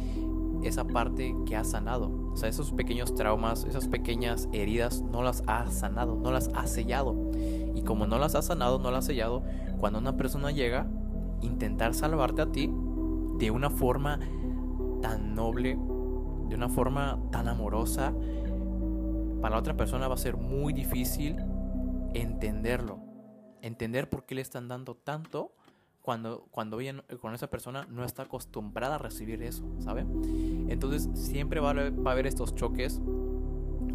esa 0.63 0.85
parte 0.85 1.35
que 1.45 1.55
ha 1.55 1.63
sanado. 1.63 2.11
O 2.31 2.37
sea, 2.37 2.49
esos 2.49 2.71
pequeños 2.71 3.15
traumas, 3.15 3.63
esas 3.65 3.87
pequeñas 3.87 4.49
heridas, 4.51 5.01
no 5.01 5.23
las 5.23 5.43
ha 5.47 5.67
sanado, 5.67 6.15
no 6.15 6.31
las 6.31 6.49
ha 6.53 6.67
sellado. 6.67 7.15
Y 7.75 7.81
como 7.83 8.07
no 8.07 8.19
las 8.19 8.35
ha 8.35 8.41
sanado, 8.41 8.79
no 8.79 8.91
las 8.91 9.05
ha 9.05 9.07
sellado, 9.07 9.43
cuando 9.79 9.99
una 9.99 10.17
persona 10.17 10.51
llega, 10.51 10.87
intentar 11.41 11.93
salvarte 11.93 12.41
a 12.41 12.51
ti 12.51 12.71
de 13.37 13.51
una 13.51 13.69
forma 13.69 14.19
tan 15.01 15.33
noble, 15.33 15.77
de 16.49 16.55
una 16.55 16.69
forma 16.69 17.19
tan 17.31 17.47
amorosa, 17.47 18.13
para 19.41 19.55
la 19.55 19.59
otra 19.59 19.77
persona 19.77 20.07
va 20.07 20.15
a 20.15 20.17
ser 20.17 20.35
muy 20.35 20.73
difícil 20.73 21.37
entenderlo. 22.13 22.99
Entender 23.61 24.09
por 24.09 24.25
qué 24.25 24.35
le 24.35 24.41
están 24.41 24.67
dando 24.67 24.95
tanto 24.95 25.53
cuando, 26.09 26.47
cuando 26.49 26.79
con 27.21 27.35
esa 27.35 27.51
persona 27.51 27.85
no 27.87 28.03
está 28.03 28.23
acostumbrada 28.23 28.95
a 28.95 28.97
recibir 28.97 29.43
eso, 29.43 29.63
¿sabe? 29.77 30.07
Entonces 30.67 31.07
siempre 31.13 31.59
va 31.59 31.69
a, 31.69 31.73
va 31.91 32.09
a 32.09 32.13
haber 32.13 32.25
estos 32.25 32.55
choques 32.55 32.99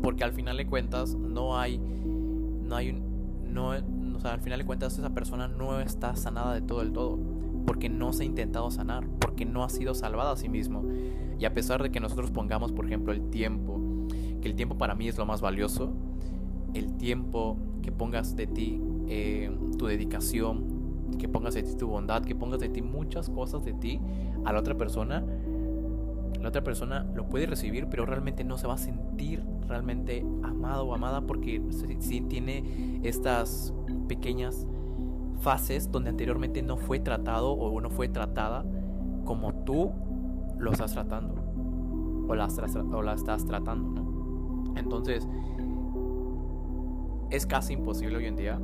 porque 0.01 0.23
al 0.23 0.33
final 0.33 0.57
de 0.57 0.65
cuentas 0.65 1.17
no 1.17 1.59
hay, 1.59 1.79
no 1.79 2.77
hay, 2.77 2.93
no, 2.93 3.71
o 4.15 4.21
sea, 4.21 4.35
al 4.35 4.41
final 4.41 4.61
de 4.61 4.65
cuentas 4.65 4.97
esa 4.97 5.11
persona 5.11 5.49
no 5.49 5.81
está 5.81 6.15
sanada 6.15 6.55
de 6.55 6.63
todo 6.63 6.83
el 6.83 6.93
todo, 6.93 7.19
porque 7.67 7.89
no 7.89 8.13
se 8.13 8.23
ha 8.23 8.27
intentado 8.27 8.71
sanar, 8.71 9.09
porque 9.19 9.45
no 9.45 9.65
ha 9.65 9.69
sido 9.69 9.93
salvada 9.93 10.31
a 10.31 10.37
sí 10.37 10.49
mismo. 10.49 10.85
Y 11.41 11.47
a 11.47 11.53
pesar 11.53 11.83
de 11.83 11.91
que 11.91 11.99
nosotros 11.99 12.31
pongamos, 12.31 12.71
por 12.71 12.87
ejemplo, 12.87 13.13
el 13.13 13.29
tiempo, 13.31 13.81
que 14.41 14.47
el 14.47 14.55
tiempo 14.55 14.79
para 14.79 14.95
mí 14.95 15.09
es 15.09 15.19
lo 15.19 15.27
más 15.27 15.41
valioso, 15.41 15.93
el 16.75 16.97
tiempo 16.97 17.57
que 17.83 17.91
pongas 17.91 18.37
de 18.37 18.47
ti, 18.47 18.81
eh, 19.09 19.51
tu 19.77 19.87
dedicación, 19.87 20.74
que 21.19 21.29
pongas 21.29 21.55
de 21.55 21.63
ti 21.63 21.75
tu 21.75 21.89
bondad, 21.89 22.23
que 22.23 22.35
pongas 22.35 22.61
de 22.61 22.69
ti 22.69 22.83
muchas 22.83 23.29
cosas 23.29 23.65
de 23.65 23.73
ti 23.75 24.01
a 24.45 24.53
la 24.53 24.61
otra 24.61 24.77
persona, 24.77 25.25
la 26.41 26.49
otra 26.49 26.63
persona 26.63 27.07
lo 27.15 27.29
puede 27.29 27.47
recibir, 27.47 27.87
pero 27.89 28.05
realmente 28.07 28.45
no 28.45 28.59
se 28.59 28.67
va 28.67 28.75
a 28.75 28.79
sentir 28.79 29.43
realmente 29.67 30.25
amado 30.43 30.87
o 30.87 30.95
amada 30.95 31.23
porque 31.23 31.63
sí 32.01 32.21
tiene 32.21 33.01
estas 33.03 33.73
pequeñas 34.09 34.67
fases 35.41 35.91
donde 35.91 36.11
anteriormente 36.11 36.63
no 36.63 36.77
fue 36.77 37.01
tratado 37.01 37.53
o 37.53 37.81
no 37.81 37.91
fue 37.91 38.09
tratada 38.09 38.65
como 39.25 39.55
tú 39.65 39.93
lo 40.59 40.73
estás 40.73 40.93
tratando 40.93 41.35
o 42.29 42.35
la, 42.35 42.49
o 42.93 43.03
la 43.03 43.15
estás 43.15 43.45
tratando. 43.45 44.03
Entonces, 44.77 45.29
es 47.31 47.47
casi 47.47 47.75
imposible 47.75 48.17
hoy 48.17 48.27
en 48.27 48.37
día 48.37 48.61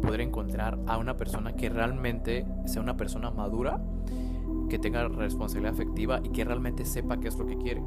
poder 0.00 0.20
encontrar 0.20 0.78
a 0.86 0.98
una 0.98 1.16
persona 1.16 1.54
que 1.54 1.68
realmente 1.68 2.46
sea 2.66 2.82
una 2.82 2.96
persona 2.96 3.30
madura, 3.30 3.80
que 4.68 4.78
tenga 4.78 5.08
responsabilidad 5.08 5.74
afectiva 5.74 6.20
y 6.22 6.30
que 6.30 6.44
realmente 6.44 6.84
sepa 6.84 7.18
qué 7.18 7.28
es 7.28 7.38
lo 7.38 7.46
que 7.46 7.56
quiere. 7.56 7.82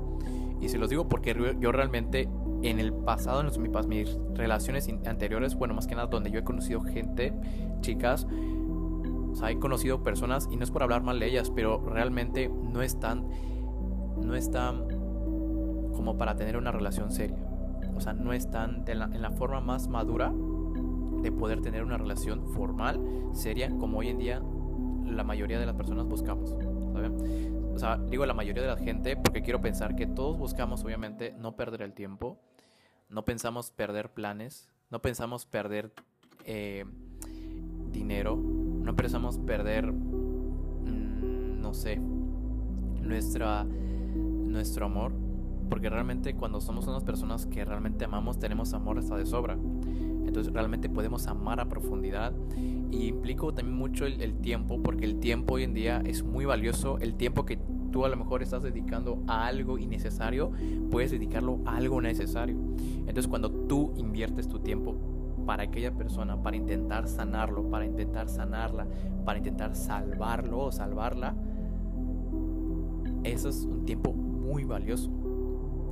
Y 0.59 0.69
se 0.69 0.77
los 0.77 0.89
digo 0.89 1.07
porque 1.07 1.35
yo 1.59 1.71
realmente 1.71 2.29
en 2.61 2.79
el 2.79 2.93
pasado, 2.93 3.41
en 3.41 3.47
mis, 3.61 3.87
mis 3.87 4.17
relaciones 4.35 4.87
anteriores, 5.05 5.55
bueno, 5.55 5.73
más 5.73 5.87
que 5.87 5.95
nada 5.95 6.07
donde 6.07 6.31
yo 6.31 6.39
he 6.39 6.43
conocido 6.43 6.81
gente, 6.81 7.33
chicas, 7.81 8.27
o 9.31 9.35
sea, 9.35 9.49
he 9.49 9.57
conocido 9.57 10.03
personas, 10.03 10.47
y 10.51 10.57
no 10.57 10.63
es 10.63 10.71
por 10.71 10.83
hablar 10.83 11.01
mal 11.01 11.19
de 11.19 11.27
ellas, 11.27 11.49
pero 11.49 11.81
realmente 11.83 12.49
no 12.49 12.81
están, 12.81 13.27
no 14.17 14.35
están 14.35 14.87
como 15.95 16.17
para 16.17 16.35
tener 16.35 16.57
una 16.57 16.71
relación 16.71 17.11
seria. 17.11 17.37
O 17.95 18.01
sea, 18.01 18.13
no 18.13 18.33
están 18.33 18.83
en 18.87 19.21
la 19.21 19.31
forma 19.31 19.61
más 19.61 19.87
madura 19.87 20.31
de 21.21 21.31
poder 21.31 21.61
tener 21.61 21.83
una 21.83 21.97
relación 21.97 22.47
formal, 22.49 22.99
seria, 23.33 23.69
como 23.77 23.99
hoy 23.99 24.09
en 24.09 24.17
día 24.17 24.41
la 25.05 25.23
mayoría 25.23 25.59
de 25.59 25.65
las 25.65 25.75
personas 25.75 26.05
buscamos. 26.07 26.55
O 27.73 27.79
sea, 27.79 27.97
digo 27.97 28.25
la 28.25 28.33
mayoría 28.33 28.61
de 28.61 28.69
la 28.69 28.77
gente 28.77 29.15
porque 29.15 29.41
quiero 29.41 29.61
pensar 29.61 29.95
que 29.95 30.05
todos 30.07 30.37
buscamos 30.37 30.83
obviamente 30.83 31.33
no 31.39 31.55
perder 31.55 31.81
el 31.81 31.93
tiempo, 31.93 32.37
no 33.09 33.25
pensamos 33.25 33.71
perder 33.71 34.09
planes, 34.11 34.69
no 34.89 35.01
pensamos 35.01 35.45
perder 35.45 35.91
eh, 36.45 36.85
dinero, 37.91 38.35
no 38.35 38.95
pensamos 38.95 39.37
perder, 39.39 39.91
mm, 39.91 41.61
no 41.61 41.73
sé, 41.73 41.97
nuestra, 43.01 43.63
nuestro 43.63 44.85
amor, 44.85 45.13
porque 45.69 45.89
realmente 45.89 46.35
cuando 46.35 46.61
somos 46.61 46.87
unas 46.87 47.03
personas 47.03 47.45
que 47.45 47.65
realmente 47.65 48.05
amamos, 48.05 48.39
tenemos 48.39 48.73
amor 48.73 48.99
hasta 48.99 49.17
de 49.17 49.25
sobra. 49.25 49.57
Entonces 50.31 50.53
realmente 50.53 50.87
podemos 50.87 51.27
amar 51.27 51.59
a 51.59 51.67
profundidad. 51.67 52.31
Y 52.89 53.07
implico 53.07 53.53
también 53.53 53.77
mucho 53.77 54.05
el, 54.05 54.35
tiempo, 54.35 54.81
porque 54.81 55.03
el 55.03 55.19
tiempo 55.19 55.55
hoy 55.55 55.63
en 55.63 55.73
día 55.73 56.01
es 56.05 56.23
muy 56.23 56.45
valioso. 56.45 56.97
El 56.99 57.15
tiempo 57.15 57.43
que 57.43 57.59
tú 57.91 58.05
a 58.05 58.09
lo 58.09 58.15
mejor 58.15 58.41
estás 58.41 58.63
dedicando 58.63 59.21
a 59.27 59.45
algo 59.45 59.77
innecesario, 59.77 60.51
puedes 60.89 61.11
dedicarlo 61.11 61.59
a 61.65 61.75
algo 61.75 61.99
necesario. 61.99 62.55
Entonces 62.99 63.27
cuando 63.27 63.51
tú 63.51 63.93
inviertes 63.97 64.47
tu 64.47 64.59
tiempo 64.59 64.95
para 65.45 65.63
aquella 65.63 65.93
persona, 65.93 66.41
para 66.41 66.55
intentar 66.55 67.09
sanarlo, 67.09 67.69
para 67.69 67.85
intentar 67.85 68.29
sanarla, 68.29 68.87
para 69.25 69.37
intentar 69.37 69.75
salvarlo 69.75 70.59
o 70.59 70.71
salvarla, 70.71 71.35
eso 73.25 73.49
es 73.49 73.65
un 73.65 73.83
tiempo 73.83 74.13
muy 74.13 74.63
valioso. 74.63 75.11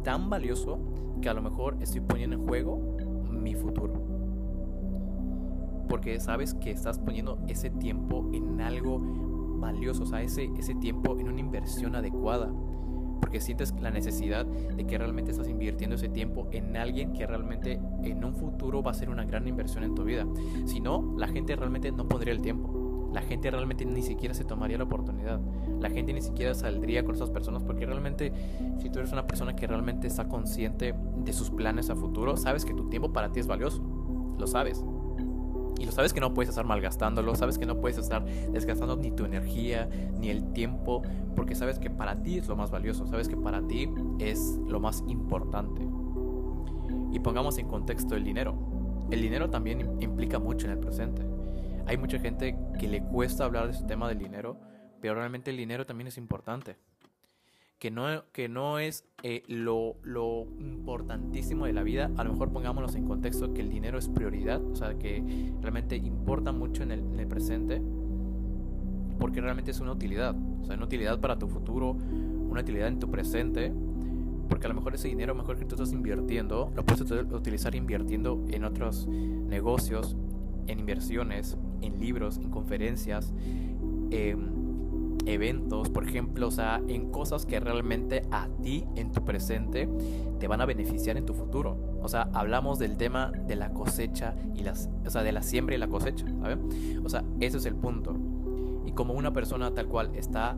Tan 0.06 0.30
valioso 0.30 0.80
que 1.22 1.28
a 1.28 1.34
lo 1.34 1.42
mejor 1.42 1.76
estoy 1.82 2.00
poniendo 2.00 2.38
en 2.38 2.48
juego 2.48 2.96
mi 3.30 3.54
futuro 3.54 3.99
porque 5.90 6.20
sabes 6.20 6.54
que 6.54 6.72
estás 6.72 7.00
poniendo 7.00 7.40
ese 7.48 7.70
tiempo 7.70 8.30
en 8.32 8.62
algo 8.62 9.00
valioso, 9.60 10.04
o 10.04 10.06
sea, 10.06 10.22
ese, 10.22 10.50
ese 10.58 10.76
tiempo 10.76 11.18
en 11.20 11.28
una 11.28 11.40
inversión 11.40 11.96
adecuada, 11.96 12.52
porque 13.20 13.42
sientes 13.42 13.74
la 13.82 13.92
necesidad 13.92 14.46
de 14.46 14.86
que 14.86 14.98
realmente 14.98 15.32
estás 15.32 15.50
invirtiendo 15.50 15.96
ese 15.96 16.08
tiempo 16.08 16.48
en 16.52 16.78
alguien 16.78 17.12
que 17.12 17.28
realmente 17.28 17.80
en 18.04 18.24
un 18.24 18.34
futuro 18.34 18.82
va 18.82 18.92
a 18.92 18.94
ser 18.94 19.10
una 19.10 19.26
gran 19.26 19.48
inversión 19.48 19.84
en 19.84 19.94
tu 19.94 20.06
vida. 20.06 20.26
Si 20.66 20.80
no, 20.80 21.16
la 21.18 21.28
gente 21.28 21.56
realmente 21.56 21.92
no 21.92 22.08
pondría 22.08 22.34
el 22.34 22.42
tiempo. 22.42 23.10
La 23.14 23.22
gente 23.22 23.50
realmente 23.50 23.86
ni 23.86 24.04
siquiera 24.04 24.34
se 24.34 24.46
tomaría 24.46 24.78
la 24.78 24.84
oportunidad. 24.84 25.40
La 25.80 25.90
gente 25.90 26.14
ni 26.14 26.22
siquiera 26.22 26.54
saldría 26.54 27.04
con 27.04 27.16
esas 27.16 27.30
personas 27.30 27.64
porque 27.64 27.86
realmente 27.86 28.32
si 28.78 28.90
tú 28.90 29.00
eres 29.00 29.12
una 29.12 29.28
persona 29.28 29.56
que 29.56 29.68
realmente 29.68 30.08
está 30.08 30.28
consciente 30.28 30.94
de 31.18 31.34
sus 31.34 31.50
planes 31.50 31.90
a 31.90 31.96
futuro, 31.96 32.38
sabes 32.38 32.66
que 32.66 32.74
tu 32.74 32.88
tiempo 32.90 33.12
para 33.12 33.32
ti 33.32 33.40
es 33.40 33.48
valioso. 33.48 33.84
Lo 34.38 34.48
sabes. 34.48 34.84
Y 35.80 35.86
lo 35.86 35.94
sabes 35.94 36.14
que 36.14 36.20
no 36.20 36.34
puedes 36.34 36.50
estar 36.50 36.66
malgastándolo, 36.66 37.34
sabes 37.36 37.58
que 37.58 37.66
no 37.66 37.80
puedes 37.80 37.98
estar 37.98 38.24
desgastando 38.26 38.98
ni 38.98 39.12
tu 39.12 39.24
energía, 39.24 39.90
ni 40.20 40.30
el 40.30 40.52
tiempo, 40.52 41.02
porque 41.36 41.56
sabes 41.56 41.80
que 41.80 41.90
para 41.90 42.22
ti 42.22 42.38
es 42.38 42.50
lo 42.50 42.58
más 42.58 42.70
valioso, 42.70 43.08
sabes 43.08 43.30
que 43.30 43.38
para 43.38 43.66
ti 43.66 43.90
es 44.20 44.60
lo 44.68 44.82
más 44.82 45.04
importante. 45.08 45.82
Y 47.12 47.20
pongamos 47.20 47.58
en 47.58 47.68
contexto 47.68 48.16
el 48.16 48.26
dinero. 48.26 49.08
El 49.10 49.22
dinero 49.22 49.50
también 49.50 49.98
implica 50.02 50.38
mucho 50.38 50.68
en 50.68 50.74
el 50.74 50.80
presente. 50.80 51.26
Hay 51.88 51.98
mucha 51.98 52.20
gente 52.20 52.58
que 52.78 52.88
le 52.88 53.02
cuesta 53.02 53.46
hablar 53.46 53.66
de 53.66 53.72
ese 53.72 53.86
tema 53.86 54.10
del 54.10 54.20
dinero, 54.20 54.60
pero 55.02 55.16
realmente 55.16 55.50
el 55.50 55.58
dinero 55.58 55.86
también 55.86 56.08
es 56.10 56.18
importante. 56.18 56.76
Que 57.80 57.92
no, 57.92 58.26
que 58.34 58.50
no 58.50 58.78
es 58.78 59.06
eh, 59.24 59.44
lo, 59.48 59.96
lo, 60.04 60.46
importantísimo 60.60 61.66
de 61.66 61.74
la 61.74 61.82
vida, 61.82 62.12
a 62.18 62.24
lo 62.26 62.34
mejor 62.34 62.52
pongámonos 62.52 62.94
en 62.96 63.06
contexto 63.06 63.54
que 63.54 63.62
el 63.62 63.70
dinero 63.70 63.98
es 63.98 64.10
prioridad, 64.10 64.62
o 64.62 64.76
sea, 64.76 64.98
que 64.98 65.24
realmente 65.62 65.96
importa 65.96 66.52
mucho 66.52 66.84
en 66.84 66.92
el, 66.92 67.00
en 67.00 67.20
el 67.20 67.28
presente, 67.28 67.82
porque 69.18 69.40
realmente 69.40 69.72
es 69.72 69.80
una 69.80 69.94
utilidad, 69.94 70.36
o 70.62 70.66
sea, 70.66 70.76
una 70.76 70.86
utilidad 70.86 71.20
para 71.22 71.40
tu 71.40 71.48
futuro, 71.48 71.92
una 71.92 72.62
utilidad 72.62 72.90
en 72.90 73.00
tu 73.00 73.10
presente, 73.10 73.74
porque 74.50 74.66
a 74.66 74.70
lo 74.70 74.76
mejor 74.76 74.96
ese 74.96 75.08
dinero 75.08 75.34
mejor 75.34 75.58
que 75.58 75.66
tú 75.66 75.76
estás 75.76 75.94
invirtiendo, 75.94 76.72
lo 76.76 76.86
puedes 76.86 77.10
utilizar 77.32 77.76
invirtiendo 77.76 78.44
en 78.50 78.66
otros 78.66 79.08
negocios, 79.08 80.18
en 80.68 80.80
inversiones, 80.80 81.58
en 81.82 82.00
libros, 82.00 82.38
en 82.38 82.50
conferencias, 82.50 83.34
en 84.12 84.59
eventos, 85.26 85.90
por 85.90 86.08
ejemplo, 86.08 86.48
o 86.48 86.52
sea, 86.52 86.82
en 86.88 87.12
cosas 87.12 87.46
que 87.46 87.60
realmente 87.60 88.24
a 88.32 88.48
ti 88.62 88.86
en 88.96 89.12
tu 89.12 89.24
presente 89.24 89.90
te 90.40 90.48
van 90.48 90.62
a 90.62 90.66
beneficiar 90.66 91.18
en 91.18 91.26
tu 91.26 91.34
futuro. 91.34 91.78
O 92.02 92.08
sea, 92.08 92.30
hablamos 92.34 92.80
del 92.80 92.98
tema 92.98 93.32
de 93.32 93.56
la 93.56 93.72
cosecha 93.74 94.36
y 94.56 94.64
las, 94.64 94.90
o 95.06 95.10
sea, 95.10 95.24
de 95.24 95.32
la 95.32 95.42
siembra 95.42 95.76
y 95.76 95.78
la 95.78 95.88
cosecha, 95.88 96.26
¿sabes? 96.42 96.58
O 97.04 97.10
sea, 97.10 97.24
ese 97.40 97.58
es 97.58 97.66
el 97.66 97.76
punto. 97.76 98.16
Y 98.86 98.92
como 98.94 99.14
una 99.14 99.34
persona 99.34 99.74
tal 99.74 99.88
cual 99.88 100.16
está 100.16 100.58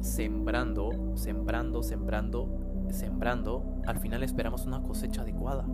sembrando, 0.00 1.16
sembrando, 1.16 1.82
sembrando, 1.82 2.48
sembrando, 2.90 3.64
al 3.86 3.98
final 3.98 4.22
esperamos 4.22 4.66
una 4.66 4.82
cosecha 4.82 5.22
adecuada. 5.22 5.66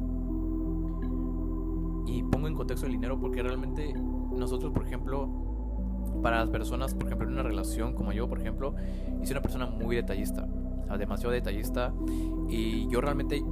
Y 2.06 2.22
pongo 2.24 2.48
en 2.48 2.54
contexto 2.54 2.86
el 2.86 2.92
dinero 2.92 3.18
porque 3.18 3.42
realmente 3.42 3.92
nosotros, 3.92 4.72
por 4.72 4.86
ejemplo, 4.86 5.43
para 6.22 6.38
las 6.38 6.48
personas, 6.48 6.94
por 6.94 7.06
ejemplo, 7.06 7.26
en 7.26 7.34
una 7.34 7.42
relación 7.42 7.94
como 7.94 8.12
yo, 8.12 8.28
por 8.28 8.40
ejemplo, 8.40 8.74
hice 9.22 9.32
una 9.32 9.42
persona 9.42 9.66
muy 9.66 9.96
detallista, 9.96 10.46
demasiado 10.98 11.32
detallista 11.32 11.92
y 12.48 12.88
yo 12.88 13.00
realmente 13.00 13.42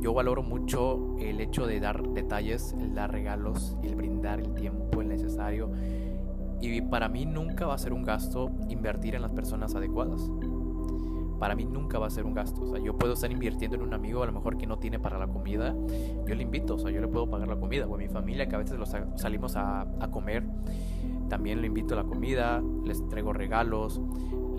yo 0.00 0.12
valoro 0.12 0.42
mucho 0.42 1.16
el 1.18 1.40
hecho 1.40 1.66
de 1.66 1.80
dar 1.80 2.02
detalles, 2.02 2.74
el 2.80 2.94
dar 2.94 3.12
regalos, 3.12 3.76
el 3.82 3.94
brindar 3.94 4.40
el 4.40 4.52
tiempo 4.54 5.00
el 5.00 5.08
necesario 5.08 5.70
y 6.62 6.80
para 6.80 7.08
mí 7.08 7.26
nunca 7.26 7.66
va 7.66 7.74
a 7.74 7.78
ser 7.78 7.92
un 7.92 8.04
gasto 8.04 8.50
invertir 8.68 9.16
en 9.16 9.22
las 9.22 9.32
personas 9.32 9.74
adecuadas. 9.74 10.30
Para 11.40 11.56
mí 11.56 11.64
nunca 11.64 11.98
va 11.98 12.06
a 12.06 12.10
ser 12.10 12.24
un 12.24 12.34
gasto. 12.34 12.62
O 12.62 12.68
sea, 12.68 12.78
yo 12.78 12.96
puedo 12.96 13.14
estar 13.14 13.32
invirtiendo 13.32 13.76
en 13.76 13.82
un 13.82 13.92
amigo 13.94 14.22
a 14.22 14.26
lo 14.26 14.32
mejor 14.32 14.56
que 14.56 14.64
no 14.64 14.78
tiene 14.78 15.00
para 15.00 15.18
la 15.18 15.26
comida. 15.26 15.74
Yo 16.24 16.36
le 16.36 16.42
invito, 16.44 16.76
o 16.76 16.78
sea, 16.78 16.92
yo 16.92 17.00
le 17.00 17.08
puedo 17.08 17.28
pagar 17.28 17.48
la 17.48 17.56
comida. 17.56 17.88
O 17.88 17.96
a 17.96 17.98
mi 17.98 18.06
familia 18.06 18.48
que 18.48 18.54
a 18.54 18.58
veces 18.58 18.78
los 18.78 18.94
salimos 19.16 19.56
a, 19.56 19.88
a 19.98 20.10
comer 20.12 20.44
también 21.32 21.62
le 21.62 21.68
invito 21.68 21.94
a 21.94 21.96
la 21.96 22.04
comida, 22.04 22.62
les 22.84 23.08
traigo 23.08 23.32
regalos, 23.32 24.02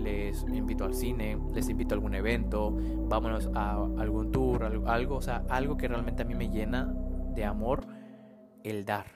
les 0.00 0.42
invito 0.42 0.82
al 0.82 0.92
cine, 0.92 1.38
les 1.54 1.68
invito 1.68 1.94
a 1.94 1.96
algún 1.98 2.16
evento, 2.16 2.76
vámonos 3.08 3.48
a 3.54 3.76
algún 3.76 4.32
tour, 4.32 4.64
algo, 4.64 5.14
o 5.14 5.22
sea, 5.22 5.44
algo 5.50 5.76
que 5.76 5.86
realmente 5.86 6.22
a 6.22 6.24
mí 6.24 6.34
me 6.34 6.48
llena 6.48 6.92
de 7.32 7.44
amor, 7.44 7.86
el 8.64 8.84
dar, 8.84 9.06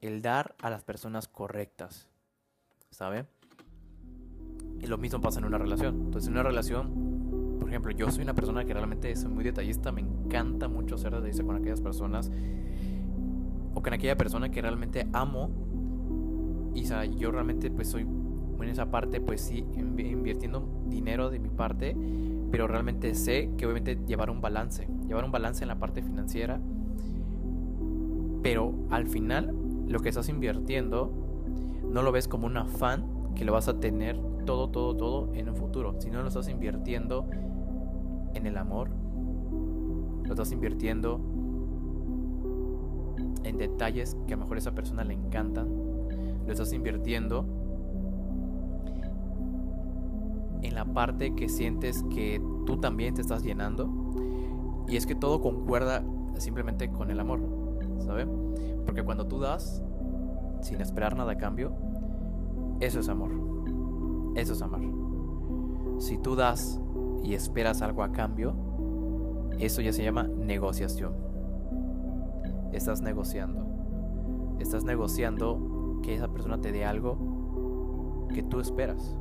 el 0.00 0.22
dar 0.22 0.56
a 0.60 0.70
las 0.70 0.82
personas 0.82 1.28
correctas, 1.28 2.08
¿sabe? 2.90 3.26
Y 4.80 4.86
lo 4.88 4.98
mismo 4.98 5.20
pasa 5.20 5.38
en 5.38 5.44
una 5.44 5.58
relación. 5.58 6.06
Entonces, 6.06 6.26
en 6.26 6.32
una 6.32 6.42
relación, 6.42 7.58
por 7.60 7.68
ejemplo, 7.68 7.92
yo 7.92 8.10
soy 8.10 8.24
una 8.24 8.34
persona 8.34 8.64
que 8.64 8.74
realmente 8.74 9.14
soy 9.14 9.30
muy 9.30 9.44
detallista, 9.44 9.92
me 9.92 10.00
encanta 10.00 10.66
mucho 10.66 10.98
ser 10.98 11.12
detallista 11.12 11.44
con 11.44 11.54
aquellas 11.54 11.80
personas 11.80 12.32
o 13.72 13.80
con 13.80 13.92
aquella 13.92 14.16
persona 14.16 14.50
que 14.50 14.60
realmente 14.60 15.06
amo 15.12 15.63
y 16.74 16.84
yo 17.16 17.30
realmente 17.30 17.70
pues 17.70 17.88
soy 17.88 18.06
en 18.64 18.70
esa 18.70 18.90
parte 18.90 19.20
pues 19.20 19.40
sí 19.42 19.64
invirtiendo 19.76 20.66
dinero 20.86 21.30
de 21.30 21.38
mi 21.38 21.50
parte, 21.50 21.96
pero 22.50 22.66
realmente 22.66 23.14
sé 23.14 23.50
que 23.56 23.66
obviamente 23.66 23.98
llevar 24.06 24.30
un 24.30 24.40
balance, 24.40 24.88
llevar 25.06 25.24
un 25.24 25.32
balance 25.32 25.62
en 25.62 25.68
la 25.68 25.78
parte 25.78 26.02
financiera, 26.02 26.60
pero 28.42 28.74
al 28.90 29.06
final 29.06 29.54
lo 29.86 30.00
que 30.00 30.08
estás 30.08 30.28
invirtiendo 30.28 31.12
no 31.90 32.02
lo 32.02 32.10
ves 32.10 32.26
como 32.26 32.46
un 32.46 32.56
afán 32.56 33.06
que 33.34 33.44
lo 33.44 33.52
vas 33.52 33.68
a 33.68 33.78
tener 33.80 34.18
todo, 34.46 34.68
todo, 34.70 34.96
todo 34.96 35.34
en 35.34 35.48
un 35.48 35.56
futuro, 35.56 35.94
sino 36.00 36.22
lo 36.22 36.28
estás 36.28 36.48
invirtiendo 36.48 37.28
en 38.34 38.46
el 38.46 38.56
amor, 38.56 38.90
lo 40.24 40.30
estás 40.30 40.52
invirtiendo 40.52 41.20
en 43.44 43.58
detalles 43.58 44.16
que 44.26 44.32
a 44.32 44.36
lo 44.36 44.42
mejor 44.42 44.56
a 44.56 44.60
esa 44.60 44.74
persona 44.74 45.04
le 45.04 45.14
encantan 45.14 45.68
lo 46.46 46.52
estás 46.52 46.72
invirtiendo 46.72 47.44
en 50.62 50.74
la 50.74 50.84
parte 50.84 51.34
que 51.34 51.48
sientes 51.48 52.02
que 52.14 52.42
tú 52.66 52.78
también 52.78 53.14
te 53.14 53.20
estás 53.20 53.42
llenando. 53.42 53.90
Y 54.88 54.96
es 54.96 55.06
que 55.06 55.14
todo 55.14 55.40
concuerda 55.40 56.02
simplemente 56.38 56.90
con 56.90 57.10
el 57.10 57.20
amor, 57.20 57.40
¿sabes? 57.98 58.26
Porque 58.84 59.02
cuando 59.02 59.26
tú 59.26 59.38
das 59.38 59.82
sin 60.60 60.80
esperar 60.80 61.16
nada 61.16 61.32
a 61.32 61.36
cambio, 61.36 61.72
eso 62.80 63.00
es 63.00 63.08
amor. 63.08 63.30
Eso 64.34 64.54
es 64.54 64.62
amar. 64.62 64.80
Si 65.98 66.18
tú 66.18 66.34
das 66.34 66.80
y 67.22 67.34
esperas 67.34 67.82
algo 67.82 68.02
a 68.02 68.12
cambio, 68.12 68.54
eso 69.58 69.80
ya 69.80 69.92
se 69.92 70.02
llama 70.02 70.24
negociación. 70.24 71.14
Estás 72.72 73.00
negociando. 73.00 73.66
Estás 74.58 74.84
negociando 74.84 75.73
que 76.04 76.14
esa 76.14 76.28
persona 76.28 76.60
te 76.60 76.70
dé 76.70 76.84
algo 76.84 78.28
que 78.32 78.42
tú 78.42 78.60
esperas. 78.60 79.16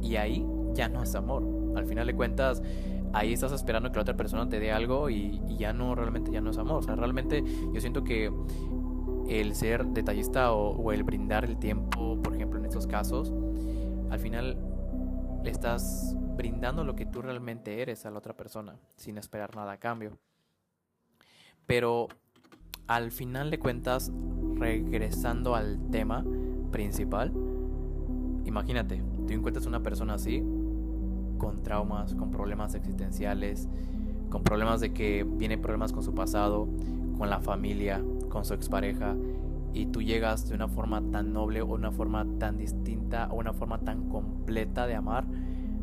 Y 0.00 0.16
ahí 0.16 0.46
ya 0.72 0.88
no 0.88 1.02
es 1.02 1.14
amor. 1.14 1.44
Al 1.76 1.86
final 1.86 2.06
de 2.06 2.14
cuentas, 2.14 2.62
ahí 3.12 3.32
estás 3.32 3.52
esperando 3.52 3.90
que 3.90 3.96
la 3.96 4.02
otra 4.02 4.16
persona 4.16 4.48
te 4.48 4.60
dé 4.60 4.72
algo 4.72 5.10
y, 5.10 5.40
ya 5.58 5.72
no, 5.72 5.94
realmente 5.94 6.30
ya 6.30 6.40
no 6.40 6.50
es 6.50 6.58
amor. 6.58 6.78
O 6.78 6.82
sea, 6.82 6.96
realmente 6.96 7.44
yo 7.72 7.80
siento 7.80 8.02
que 8.02 8.32
el 9.28 9.54
ser 9.54 9.84
detallista 9.86 10.52
o, 10.52 10.92
el 10.92 11.02
brindar 11.02 11.44
el 11.44 11.58
tiempo, 11.58 12.20
por 12.22 12.34
ejemplo, 12.34 12.58
en 12.58 12.64
estos 12.64 12.86
casos, 12.86 13.32
al 14.10 14.18
final 14.18 14.58
le 15.42 15.50
estás 15.50 16.16
brindando 16.36 16.84
lo 16.84 16.96
que 16.96 17.04
tú 17.04 17.20
realmente 17.20 17.82
eres 17.82 18.06
a 18.06 18.10
la 18.10 18.18
otra 18.18 18.34
persona, 18.34 18.76
sin 18.96 19.18
esperar 19.18 19.54
nada 19.54 19.72
a 19.72 19.78
cambio. 19.78 20.18
Pero 21.66 22.08
al 22.86 23.10
final 23.10 23.50
de 23.50 23.58
cuentas, 23.58 24.10
regresando 24.64 25.54
al 25.54 25.78
tema 25.90 26.24
principal, 26.70 27.32
imagínate, 28.46 29.02
tú 29.26 29.32
encuentras 29.34 29.66
una 29.66 29.82
persona 29.82 30.14
así, 30.14 30.42
con 31.38 31.62
traumas, 31.62 32.14
con 32.14 32.30
problemas 32.30 32.74
existenciales, 32.74 33.68
con 34.30 34.42
problemas 34.42 34.80
de 34.80 34.92
que 34.94 35.24
viene 35.24 35.58
problemas 35.58 35.92
con 35.92 36.02
su 36.02 36.14
pasado, 36.14 36.66
con 37.18 37.28
la 37.28 37.40
familia, 37.40 38.02
con 38.30 38.44
su 38.44 38.54
expareja, 38.54 39.14
y 39.74 39.86
tú 39.86 40.00
llegas 40.00 40.48
de 40.48 40.54
una 40.54 40.68
forma 40.68 41.02
tan 41.10 41.32
noble 41.32 41.60
o 41.60 41.66
una 41.66 41.90
forma 41.90 42.26
tan 42.38 42.56
distinta 42.56 43.28
o 43.30 43.36
una 43.36 43.52
forma 43.52 43.78
tan 43.78 44.08
completa 44.08 44.86
de 44.86 44.94
amar, 44.94 45.26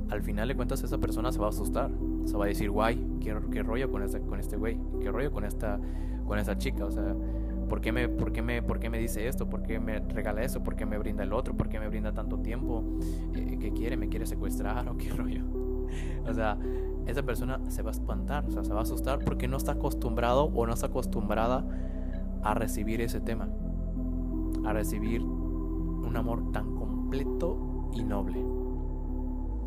al 0.10 0.24
final 0.24 0.48
de 0.48 0.56
cuentas 0.56 0.84
esa 0.84 0.98
persona 0.98 1.32
se 1.32 1.40
va 1.40 1.46
a 1.46 1.50
asustar, 1.50 1.92
se 2.26 2.36
va 2.36 2.46
a 2.46 2.48
decir, 2.48 2.72
guay, 2.72 3.02
¿qué, 3.22 3.38
qué 3.52 3.64
rollo 3.64 3.92
con 3.92 4.02
este, 4.02 4.20
con 4.22 4.40
este 4.40 4.58
güey? 4.58 4.78
¿Qué 5.00 5.12
rollo 5.12 5.32
con 5.32 5.46
esta, 5.46 5.80
con 6.26 6.40
esta 6.40 6.58
chica? 6.58 6.86
O 6.86 6.92
sea, 6.92 7.16
¿Por 7.70 7.82
qué, 7.82 7.92
me, 7.92 8.10
por, 8.10 8.32
qué 8.32 8.42
me, 8.42 8.62
¿Por 8.62 8.80
qué 8.80 8.90
me 8.90 9.00
dice 9.00 9.28
esto? 9.28 9.50
¿Por 9.50 9.64
qué 9.64 9.80
me 9.80 10.00
regala 10.00 10.44
eso? 10.44 10.64
¿Por 10.64 10.76
qué 10.76 10.86
me 10.86 10.98
brinda 10.98 11.24
el 11.24 11.34
otro? 11.34 11.56
¿Por 11.56 11.70
qué 11.70 11.80
me 11.80 11.88
brinda 11.88 12.12
tanto 12.12 12.40
tiempo? 12.40 12.84
Eh, 13.34 13.58
¿Qué 13.60 13.72
quiere? 13.72 13.98
¿Me 13.98 14.10
quiere 14.10 14.26
secuestrar 14.26 14.88
o 14.90 14.98
qué 14.98 15.10
rollo? 15.16 15.44
o 16.28 16.34
sea, 16.34 16.58
esa 17.06 17.24
persona 17.24 17.60
se 17.70 17.82
va 17.82 17.90
a 17.90 17.92
espantar, 17.92 18.46
o 18.46 18.52
sea, 18.52 18.64
se 18.64 18.74
va 18.74 18.80
a 18.80 18.84
asustar 18.84 19.20
porque 19.20 19.48
no 19.48 19.58
está 19.58 19.74
acostumbrado 19.74 20.46
o 20.46 20.66
no 20.66 20.74
está 20.74 20.88
acostumbrada 20.88 21.66
a 22.44 22.54
recibir 22.54 23.02
ese 23.02 23.20
tema, 23.20 23.50
a 24.66 24.74
recibir 24.74 25.22
un 25.22 26.16
amor 26.16 26.52
tan 26.52 26.76
completo 26.76 27.90
y 27.94 28.04
noble. 28.04 28.44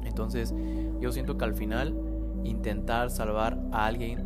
Entonces, 0.04 0.54
yo 1.00 1.12
siento 1.12 1.38
que 1.38 1.44
al 1.44 1.54
final 1.54 1.96
intentar 2.44 3.10
salvar 3.10 3.58
a 3.72 3.86
alguien 3.86 4.24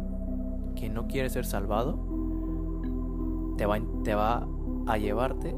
que 0.74 0.88
no 0.88 1.06
quiere 1.08 1.28
ser 1.28 1.44
salvado 1.44 2.07
te 3.58 3.66
va, 3.66 3.78
te 4.04 4.14
va 4.14 4.48
a 4.86 4.96
llevarte 4.96 5.54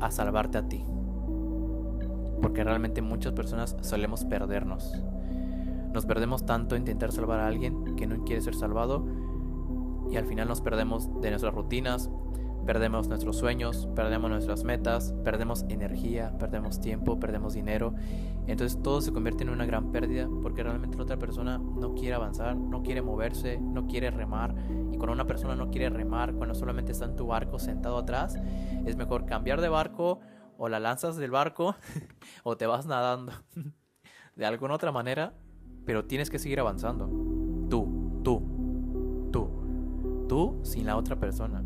a 0.00 0.10
salvarte 0.10 0.58
a 0.58 0.68
ti. 0.68 0.84
Porque 2.42 2.64
realmente 2.64 3.00
muchas 3.00 3.32
personas 3.32 3.76
solemos 3.80 4.24
perdernos. 4.26 4.92
Nos 5.94 6.04
perdemos 6.04 6.44
tanto 6.44 6.76
en 6.76 6.82
intentar 6.82 7.12
salvar 7.12 7.40
a 7.40 7.46
alguien 7.46 7.96
que 7.96 8.06
no 8.06 8.24
quiere 8.24 8.42
ser 8.42 8.54
salvado 8.54 9.06
y 10.10 10.16
al 10.16 10.26
final 10.26 10.48
nos 10.48 10.60
perdemos 10.60 11.08
de 11.20 11.30
nuestras 11.30 11.54
rutinas, 11.54 12.10
Perdemos 12.70 13.08
nuestros 13.08 13.36
sueños, 13.36 13.88
perdemos 13.96 14.30
nuestras 14.30 14.62
metas, 14.62 15.12
perdemos 15.24 15.64
energía, 15.68 16.32
perdemos 16.38 16.80
tiempo, 16.80 17.18
perdemos 17.18 17.54
dinero. 17.54 17.96
Entonces 18.46 18.80
todo 18.80 19.00
se 19.00 19.12
convierte 19.12 19.42
en 19.42 19.50
una 19.50 19.66
gran 19.66 19.90
pérdida 19.90 20.28
porque 20.40 20.62
realmente 20.62 20.96
la 20.96 21.02
otra 21.02 21.18
persona 21.18 21.58
no 21.58 21.96
quiere 21.96 22.14
avanzar, 22.14 22.54
no 22.54 22.84
quiere 22.84 23.02
moverse, 23.02 23.58
no 23.58 23.88
quiere 23.88 24.12
remar. 24.12 24.54
Y 24.92 24.98
cuando 24.98 25.14
una 25.14 25.26
persona 25.26 25.56
no 25.56 25.68
quiere 25.68 25.90
remar, 25.90 26.32
cuando 26.34 26.54
solamente 26.54 26.92
está 26.92 27.06
en 27.06 27.16
tu 27.16 27.26
barco 27.26 27.58
sentado 27.58 27.98
atrás, 27.98 28.38
es 28.86 28.94
mejor 28.94 29.26
cambiar 29.26 29.60
de 29.60 29.68
barco 29.68 30.20
o 30.56 30.68
la 30.68 30.78
lanzas 30.78 31.16
del 31.16 31.32
barco 31.32 31.74
o 32.44 32.56
te 32.56 32.68
vas 32.68 32.86
nadando 32.86 33.32
de 34.36 34.46
alguna 34.46 34.74
otra 34.74 34.92
manera 34.92 35.34
pero 35.84 36.04
tienes 36.04 36.30
que 36.30 36.38
seguir 36.38 36.60
avanzando. 36.60 37.08
Tú, 37.68 38.20
tú, 38.22 39.28
tú, 39.32 39.50
tú 40.28 40.60
sin 40.62 40.86
la 40.86 40.96
otra 40.96 41.16
persona. 41.16 41.64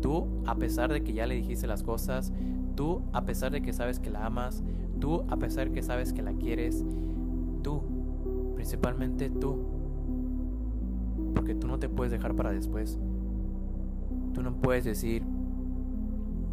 Tú, 0.00 0.26
a 0.46 0.56
pesar 0.56 0.92
de 0.92 1.02
que 1.02 1.12
ya 1.12 1.26
le 1.26 1.34
dijiste 1.34 1.66
las 1.66 1.82
cosas, 1.82 2.32
tú, 2.74 3.02
a 3.12 3.24
pesar 3.24 3.52
de 3.52 3.62
que 3.62 3.72
sabes 3.72 4.00
que 4.00 4.10
la 4.10 4.24
amas, 4.26 4.62
tú, 5.00 5.24
a 5.28 5.36
pesar 5.36 5.68
de 5.68 5.74
que 5.74 5.82
sabes 5.82 6.12
que 6.12 6.22
la 6.22 6.32
quieres, 6.32 6.84
tú, 7.62 7.82
principalmente 8.54 9.30
tú. 9.30 9.58
Porque 11.34 11.54
tú 11.54 11.66
no 11.66 11.78
te 11.78 11.88
puedes 11.88 12.12
dejar 12.12 12.34
para 12.34 12.52
después. 12.52 12.98
Tú 14.34 14.42
no 14.42 14.54
puedes 14.54 14.84
decir, 14.84 15.22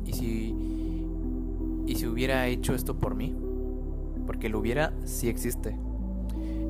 ¿y 0.05 0.13
si, 0.13 0.55
y 1.85 1.95
si 1.95 2.07
hubiera 2.07 2.47
hecho 2.47 2.73
esto 2.73 2.97
por 2.97 3.15
mí? 3.15 3.35
Porque 4.25 4.47
el 4.47 4.55
hubiera 4.55 4.93
sí 5.05 5.29
existe. 5.29 5.77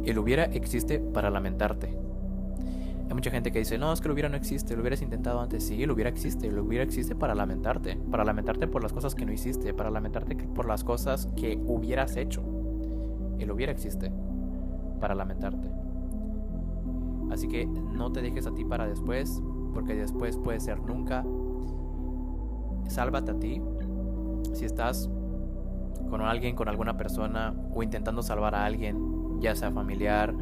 El 0.05 0.17
hubiera 0.19 0.45
existe 0.45 0.99
para 0.99 1.29
lamentarte. 1.29 2.06
Hay 3.07 3.13
mucha 3.13 3.31
gente 3.31 3.51
que 3.51 3.59
dice, 3.59 3.77
no, 3.77 3.93
es 3.93 4.01
que 4.01 4.09
el 4.09 4.11
hubiera 4.11 4.27
no 4.27 4.35
existe, 4.35 4.75
lo 4.75 4.81
hubieras 4.81 5.01
intentado 5.01 5.39
antes. 5.39 5.63
Sí, 5.63 5.81
el 5.81 5.91
hubiera 5.91 6.09
existe, 6.09 6.47
el 6.47 6.59
hubiera 6.59 6.83
existe 6.83 7.15
para 7.15 7.35
lamentarte, 7.35 7.95
para 8.11 8.25
lamentarte 8.25 8.67
por 8.67 8.83
las 8.83 8.91
cosas 8.91 9.15
que 9.15 9.25
no 9.25 9.31
hiciste, 9.31 9.73
para 9.73 9.89
lamentarte 9.89 10.35
por 10.35 10.67
las 10.67 10.83
cosas 10.83 11.29
que 11.37 11.57
hubieras 11.65 12.17
hecho. 12.17 12.43
El 13.39 13.49
hubiera 13.51 13.71
existe 13.71 14.11
para 14.99 15.15
lamentarte. 15.15 15.69
Así 17.31 17.47
que 17.47 17.65
no 17.65 18.11
te 18.11 18.21
dejes 18.21 18.45
a 18.45 18.53
ti 18.53 18.65
para 18.65 18.87
después, 18.87 19.41
porque 19.73 19.95
después 19.95 20.37
puede 20.37 20.59
ser 20.59 20.81
nunca. 20.81 21.25
Sálvate 22.89 23.31
a 23.31 23.39
ti. 23.39 23.61
Si 24.53 24.65
estás 24.65 25.09
con 26.09 26.21
alguien, 26.21 26.55
con 26.55 26.67
alguna 26.67 26.97
persona, 26.97 27.53
o 27.73 27.83
intentando 27.83 28.21
salvar 28.21 28.53
a 28.53 28.65
alguien, 28.65 29.39
ya 29.39 29.55
sea 29.55 29.71
familiar, 29.71 30.33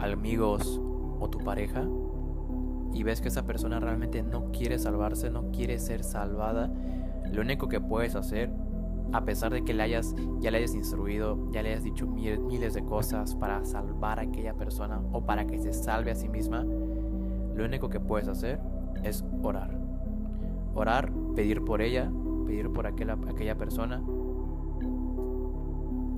amigos 0.00 0.82
o 1.20 1.28
tu 1.28 1.38
pareja, 1.38 1.86
y 2.92 3.02
ves 3.02 3.20
que 3.20 3.28
esa 3.28 3.44
persona 3.44 3.80
realmente 3.80 4.22
no 4.22 4.50
quiere 4.50 4.78
salvarse, 4.78 5.30
no 5.30 5.50
quiere 5.50 5.78
ser 5.78 6.02
salvada, 6.02 6.70
lo 7.32 7.42
único 7.42 7.68
que 7.68 7.80
puedes 7.80 8.14
hacer, 8.14 8.50
a 9.12 9.24
pesar 9.24 9.52
de 9.52 9.64
que 9.64 9.74
le 9.74 9.82
hayas, 9.82 10.14
ya 10.40 10.50
le 10.50 10.58
hayas 10.58 10.74
instruido, 10.74 11.50
ya 11.52 11.62
le 11.62 11.70
hayas 11.70 11.84
dicho 11.84 12.06
miles 12.06 12.74
de 12.74 12.84
cosas 12.84 13.34
para 13.34 13.64
salvar 13.64 14.18
a 14.18 14.22
aquella 14.22 14.54
persona 14.54 15.00
o 15.12 15.24
para 15.24 15.46
que 15.46 15.58
se 15.58 15.72
salve 15.72 16.10
a 16.10 16.14
sí 16.14 16.28
misma, 16.28 16.64
lo 16.64 17.64
único 17.64 17.88
que 17.88 18.00
puedes 18.00 18.28
hacer 18.28 18.60
es 19.02 19.24
orar. 19.42 19.78
Orar, 20.74 21.10
pedir 21.34 21.64
por 21.64 21.82
ella, 21.82 22.10
pedir 22.46 22.70
por 22.70 22.86
aquella, 22.86 23.16
aquella 23.28 23.56
persona 23.56 24.02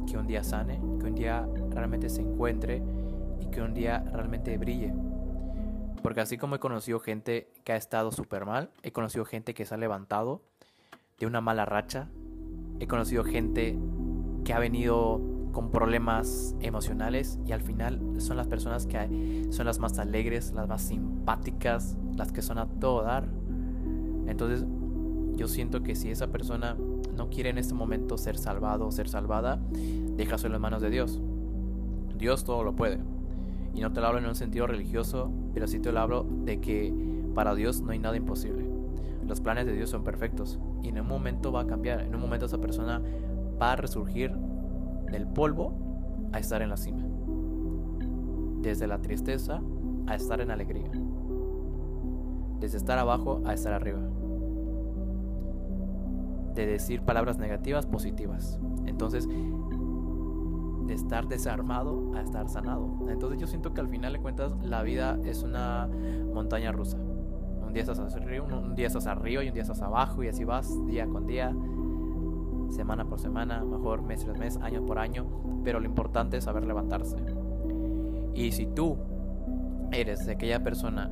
que 0.06 0.18
un 0.18 0.26
día 0.26 0.42
sane, 0.42 0.80
que 0.98 1.06
un 1.06 1.14
día 1.14 1.48
realmente 1.70 2.08
se 2.08 2.22
encuentre 2.22 2.82
y 3.40 3.46
que 3.46 3.62
un 3.62 3.74
día 3.74 4.04
realmente 4.12 4.56
brille. 4.58 4.92
Porque 6.02 6.20
así 6.20 6.38
como 6.38 6.56
he 6.56 6.58
conocido 6.58 7.00
gente 7.00 7.50
que 7.64 7.72
ha 7.72 7.76
estado 7.76 8.10
súper 8.12 8.46
mal, 8.46 8.70
he 8.82 8.92
conocido 8.92 9.24
gente 9.24 9.54
que 9.54 9.64
se 9.64 9.74
ha 9.74 9.78
levantado 9.78 10.42
de 11.18 11.26
una 11.26 11.40
mala 11.40 11.66
racha, 11.66 12.08
he 12.78 12.86
conocido 12.86 13.24
gente 13.24 13.78
que 14.44 14.52
ha 14.54 14.58
venido 14.58 15.20
con 15.52 15.70
problemas 15.70 16.54
emocionales 16.60 17.38
y 17.44 17.52
al 17.52 17.60
final 17.60 18.00
son 18.18 18.36
las 18.36 18.46
personas 18.46 18.86
que 18.86 19.48
son 19.50 19.66
las 19.66 19.78
más 19.78 19.98
alegres, 19.98 20.52
las 20.52 20.68
más 20.68 20.82
simpáticas, 20.82 21.96
las 22.16 22.32
que 22.32 22.40
son 22.40 22.58
a 22.58 22.66
todo 22.66 23.02
dar. 23.02 23.28
Entonces 24.26 24.64
yo 25.34 25.48
siento 25.48 25.82
que 25.82 25.94
si 25.94 26.10
esa 26.10 26.28
persona 26.28 26.76
no 27.14 27.28
quiere 27.28 27.50
en 27.50 27.58
este 27.58 27.74
momento 27.74 28.16
ser 28.16 28.38
salvado 28.38 28.86
o 28.86 28.92
ser 28.92 29.08
salvada, 29.08 29.60
déjaselo 29.70 30.56
en 30.56 30.62
manos 30.62 30.82
de 30.82 30.90
Dios. 30.90 31.20
Dios 32.16 32.44
todo 32.44 32.62
lo 32.62 32.74
puede. 32.74 32.98
Y 33.74 33.80
no 33.80 33.92
te 33.92 34.00
lo 34.00 34.08
hablo 34.08 34.18
en 34.18 34.26
un 34.26 34.34
sentido 34.34 34.66
religioso, 34.66 35.30
pero 35.54 35.66
sí 35.66 35.78
te 35.78 35.92
lo 35.92 36.00
hablo 36.00 36.26
de 36.44 36.60
que 36.60 36.92
para 37.34 37.54
Dios 37.54 37.80
no 37.80 37.92
hay 37.92 37.98
nada 37.98 38.16
imposible. 38.16 38.68
Los 39.26 39.40
planes 39.40 39.66
de 39.66 39.72
Dios 39.72 39.90
son 39.90 40.02
perfectos 40.02 40.58
y 40.82 40.88
en 40.88 41.00
un 41.00 41.06
momento 41.06 41.52
va 41.52 41.60
a 41.60 41.66
cambiar. 41.66 42.00
En 42.00 42.14
un 42.14 42.20
momento 42.20 42.46
esa 42.46 42.58
persona 42.58 43.00
va 43.60 43.72
a 43.72 43.76
resurgir 43.76 44.32
del 45.10 45.26
polvo 45.26 45.72
a 46.32 46.38
estar 46.38 46.62
en 46.62 46.70
la 46.70 46.76
cima. 46.76 47.02
Desde 48.60 48.86
la 48.86 49.00
tristeza 49.00 49.60
a 50.06 50.14
estar 50.14 50.40
en 50.40 50.50
alegría. 50.50 50.90
Desde 52.58 52.76
estar 52.76 52.98
abajo 52.98 53.40
a 53.44 53.54
estar 53.54 53.72
arriba. 53.72 54.00
De 56.54 56.66
decir 56.66 57.02
palabras 57.02 57.38
negativas 57.38 57.86
positivas. 57.86 58.58
Entonces, 58.86 59.28
de 60.90 60.96
estar 60.96 61.28
desarmado 61.28 62.12
a 62.16 62.20
estar 62.20 62.48
sanado. 62.48 63.06
Entonces 63.08 63.40
yo 63.40 63.46
siento 63.46 63.72
que 63.72 63.80
al 63.80 63.88
final 63.88 64.12
de 64.12 64.18
cuentas 64.18 64.52
la 64.60 64.82
vida 64.82 65.20
es 65.24 65.44
una 65.44 65.88
montaña 66.34 66.72
rusa. 66.72 66.98
Un 66.98 67.72
día 67.72 67.82
estás 67.82 68.00
arriba, 68.00 68.44
un 68.44 68.74
día 68.74 68.88
estás 68.88 69.06
arriba 69.06 69.44
y 69.44 69.48
un 69.48 69.54
día 69.54 69.62
estás 69.62 69.82
abajo 69.82 70.24
y 70.24 70.28
así 70.28 70.42
vas 70.42 70.68
día 70.86 71.06
con 71.06 71.28
día, 71.28 71.54
semana 72.70 73.04
por 73.04 73.20
semana, 73.20 73.64
mejor 73.64 74.02
mes 74.02 74.24
tras 74.24 74.36
mes, 74.36 74.56
año 74.56 74.84
por 74.84 74.98
año, 74.98 75.26
pero 75.62 75.78
lo 75.78 75.86
importante 75.86 76.38
es 76.38 76.44
saber 76.44 76.66
levantarse. 76.66 77.18
Y 78.34 78.50
si 78.50 78.66
tú 78.66 78.98
eres 79.92 80.26
de 80.26 80.32
aquella 80.32 80.64
persona 80.64 81.08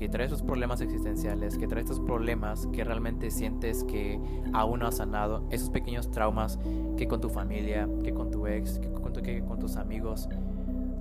que 0.00 0.08
trae 0.08 0.24
esos 0.24 0.40
problemas 0.40 0.80
existenciales, 0.80 1.58
que 1.58 1.68
trae 1.68 1.82
estos 1.82 2.00
problemas 2.00 2.66
que 2.68 2.84
realmente 2.84 3.30
sientes 3.30 3.84
que 3.84 4.18
aún 4.54 4.80
no 4.80 4.86
has 4.86 4.96
sanado, 4.96 5.46
esos 5.50 5.68
pequeños 5.68 6.10
traumas 6.10 6.58
que 6.96 7.06
con 7.06 7.20
tu 7.20 7.28
familia, 7.28 7.86
que 8.02 8.14
con 8.14 8.30
tu 8.30 8.46
ex, 8.46 8.78
que 8.78 8.90
con, 8.90 9.12
que 9.12 9.44
con 9.44 9.58
tus 9.58 9.76
amigos, 9.76 10.26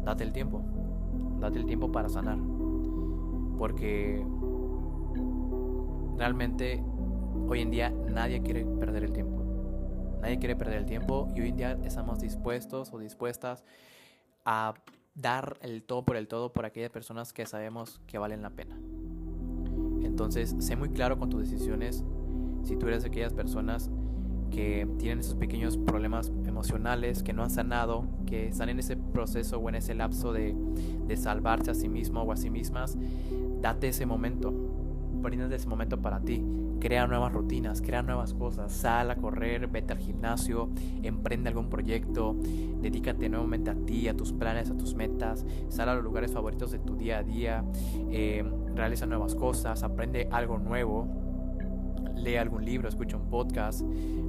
date 0.03 0.25
el 0.25 0.33
tiempo, 0.33 0.61
date 1.39 1.59
el 1.59 1.65
tiempo 1.65 1.89
para 1.93 2.09
sanar. 2.09 2.39
Porque 3.57 4.21
realmente 6.17 6.83
hoy 7.47 7.61
en 7.61 7.71
día 7.71 7.91
nadie 7.91 8.41
quiere 8.41 8.65
perder 8.65 9.05
el 9.05 9.13
tiempo. 9.13 9.41
Nadie 10.21 10.39
quiere 10.39 10.57
perder 10.57 10.79
el 10.79 10.85
tiempo 10.85 11.29
y 11.33 11.39
hoy 11.39 11.49
en 11.51 11.55
día 11.55 11.79
estamos 11.85 12.19
dispuestos 12.19 12.91
o 12.91 12.99
dispuestas 12.99 13.63
a 14.43 14.73
dar 15.21 15.57
el 15.61 15.83
todo 15.83 16.03
por 16.03 16.15
el 16.15 16.27
todo 16.27 16.53
por 16.53 16.65
aquellas 16.65 16.89
personas 16.89 17.33
que 17.33 17.45
sabemos 17.45 17.99
que 18.07 18.17
valen 18.17 18.41
la 18.41 18.49
pena. 18.51 18.77
Entonces, 20.03 20.55
sé 20.59 20.75
muy 20.75 20.89
claro 20.89 21.17
con 21.17 21.29
tus 21.29 21.41
decisiones. 21.41 22.03
Si 22.63 22.75
tú 22.75 22.87
eres 22.87 23.03
de 23.03 23.09
aquellas 23.09 23.33
personas 23.33 23.89
que 24.51 24.87
tienen 24.97 25.19
esos 25.19 25.35
pequeños 25.35 25.77
problemas 25.77 26.31
emocionales, 26.45 27.23
que 27.23 27.33
no 27.33 27.43
han 27.43 27.49
sanado, 27.49 28.07
que 28.25 28.47
están 28.47 28.69
en 28.69 28.79
ese 28.79 28.97
proceso 28.97 29.59
o 29.59 29.69
en 29.69 29.75
ese 29.75 29.93
lapso 29.93 30.33
de, 30.33 30.55
de 31.07 31.17
salvarse 31.17 31.71
a 31.71 31.73
sí 31.73 31.87
mismo 31.87 32.23
o 32.23 32.31
a 32.31 32.37
sí 32.37 32.49
mismas, 32.49 32.97
date 33.61 33.89
ese 33.89 34.05
momento. 34.05 34.53
Bríndate 35.21 35.55
ese 35.55 35.67
momento 35.67 36.01
para 36.01 36.19
ti. 36.19 36.43
Crea 36.79 37.05
nuevas 37.07 37.33
rutinas, 37.33 37.81
crea 37.81 38.01
nuevas 38.01 38.33
cosas, 38.33 38.71
sal 38.71 39.11
a 39.11 39.17
correr, 39.17 39.67
vete 39.67 39.91
al 39.91 39.99
gimnasio, 39.99 40.69
emprende 41.03 41.49
algún 41.49 41.69
proyecto, 41.69 42.37
dedícate 42.81 43.27
nuevamente 43.27 43.69
a 43.69 43.75
ti, 43.75 44.07
a 44.07 44.15
tus 44.15 44.31
planes, 44.31 44.69
a 44.69 44.77
tus 44.77 44.95
metas, 44.95 45.45
sal 45.67 45.89
a 45.89 45.95
los 45.95 46.05
lugares 46.05 46.31
favoritos 46.31 46.71
de 46.71 46.79
tu 46.79 46.95
día 46.95 47.17
a 47.17 47.23
día, 47.23 47.65
eh, 48.11 48.49
realiza 48.73 49.05
nuevas 49.07 49.35
cosas, 49.35 49.83
aprende 49.83 50.29
algo 50.31 50.57
nuevo, 50.57 51.05
lee 52.15 52.37
algún 52.37 52.63
libro, 52.63 52.87
escucha 52.87 53.17
un 53.17 53.29
podcast, 53.29 53.81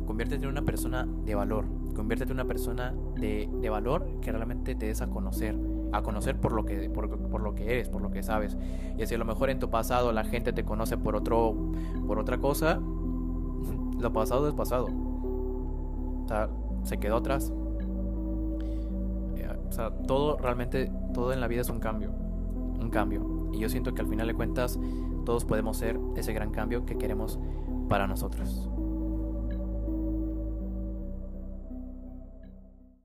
conviértete 0.04 0.42
en 0.42 0.50
una 0.50 0.62
persona 0.62 1.06
de 1.24 1.36
valor, 1.36 1.66
conviértete 1.94 2.32
en 2.32 2.36
una 2.36 2.48
persona 2.48 2.92
de, 3.14 3.48
de 3.60 3.70
valor 3.70 4.18
que 4.20 4.32
realmente 4.32 4.74
te 4.74 4.86
des 4.86 5.00
a 5.02 5.08
conocer 5.08 5.54
a 5.92 6.02
conocer 6.02 6.36
por 6.36 6.52
lo 6.52 6.64
que 6.64 6.88
por, 6.90 7.08
por, 7.18 7.40
lo 7.42 7.54
que 7.54 7.72
eres, 7.72 7.88
por 7.88 8.02
lo 8.02 8.10
que 8.10 8.22
sabes. 8.22 8.56
Y 8.98 9.06
si 9.06 9.14
a 9.14 9.18
lo 9.18 9.24
mejor 9.24 9.50
en 9.50 9.58
tu 9.58 9.70
pasado 9.70 10.12
la 10.12 10.24
gente 10.24 10.52
te 10.52 10.64
conoce 10.64 10.96
por 10.96 11.16
otro 11.16 11.54
por 12.06 12.18
otra 12.18 12.38
cosa, 12.38 12.80
lo 13.98 14.12
pasado 14.12 14.48
es 14.48 14.54
pasado. 14.54 14.86
O 14.86 16.28
sea, 16.28 16.48
se 16.84 16.98
quedó 16.98 17.16
atrás. 17.16 17.52
O 19.68 19.72
sea, 19.72 19.90
todo 19.90 20.36
realmente 20.36 20.90
todo 21.14 21.32
en 21.32 21.40
la 21.40 21.46
vida 21.46 21.60
es 21.60 21.68
un 21.68 21.78
cambio, 21.78 22.10
un 22.80 22.90
cambio. 22.90 23.50
Y 23.52 23.58
yo 23.58 23.68
siento 23.68 23.94
que 23.94 24.02
al 24.02 24.08
final 24.08 24.26
de 24.26 24.34
cuentas 24.34 24.80
todos 25.24 25.44
podemos 25.44 25.76
ser 25.76 25.98
ese 26.16 26.32
gran 26.32 26.50
cambio 26.50 26.84
que 26.86 26.96
queremos 26.96 27.38
para 27.88 28.06
nosotros. 28.06 28.69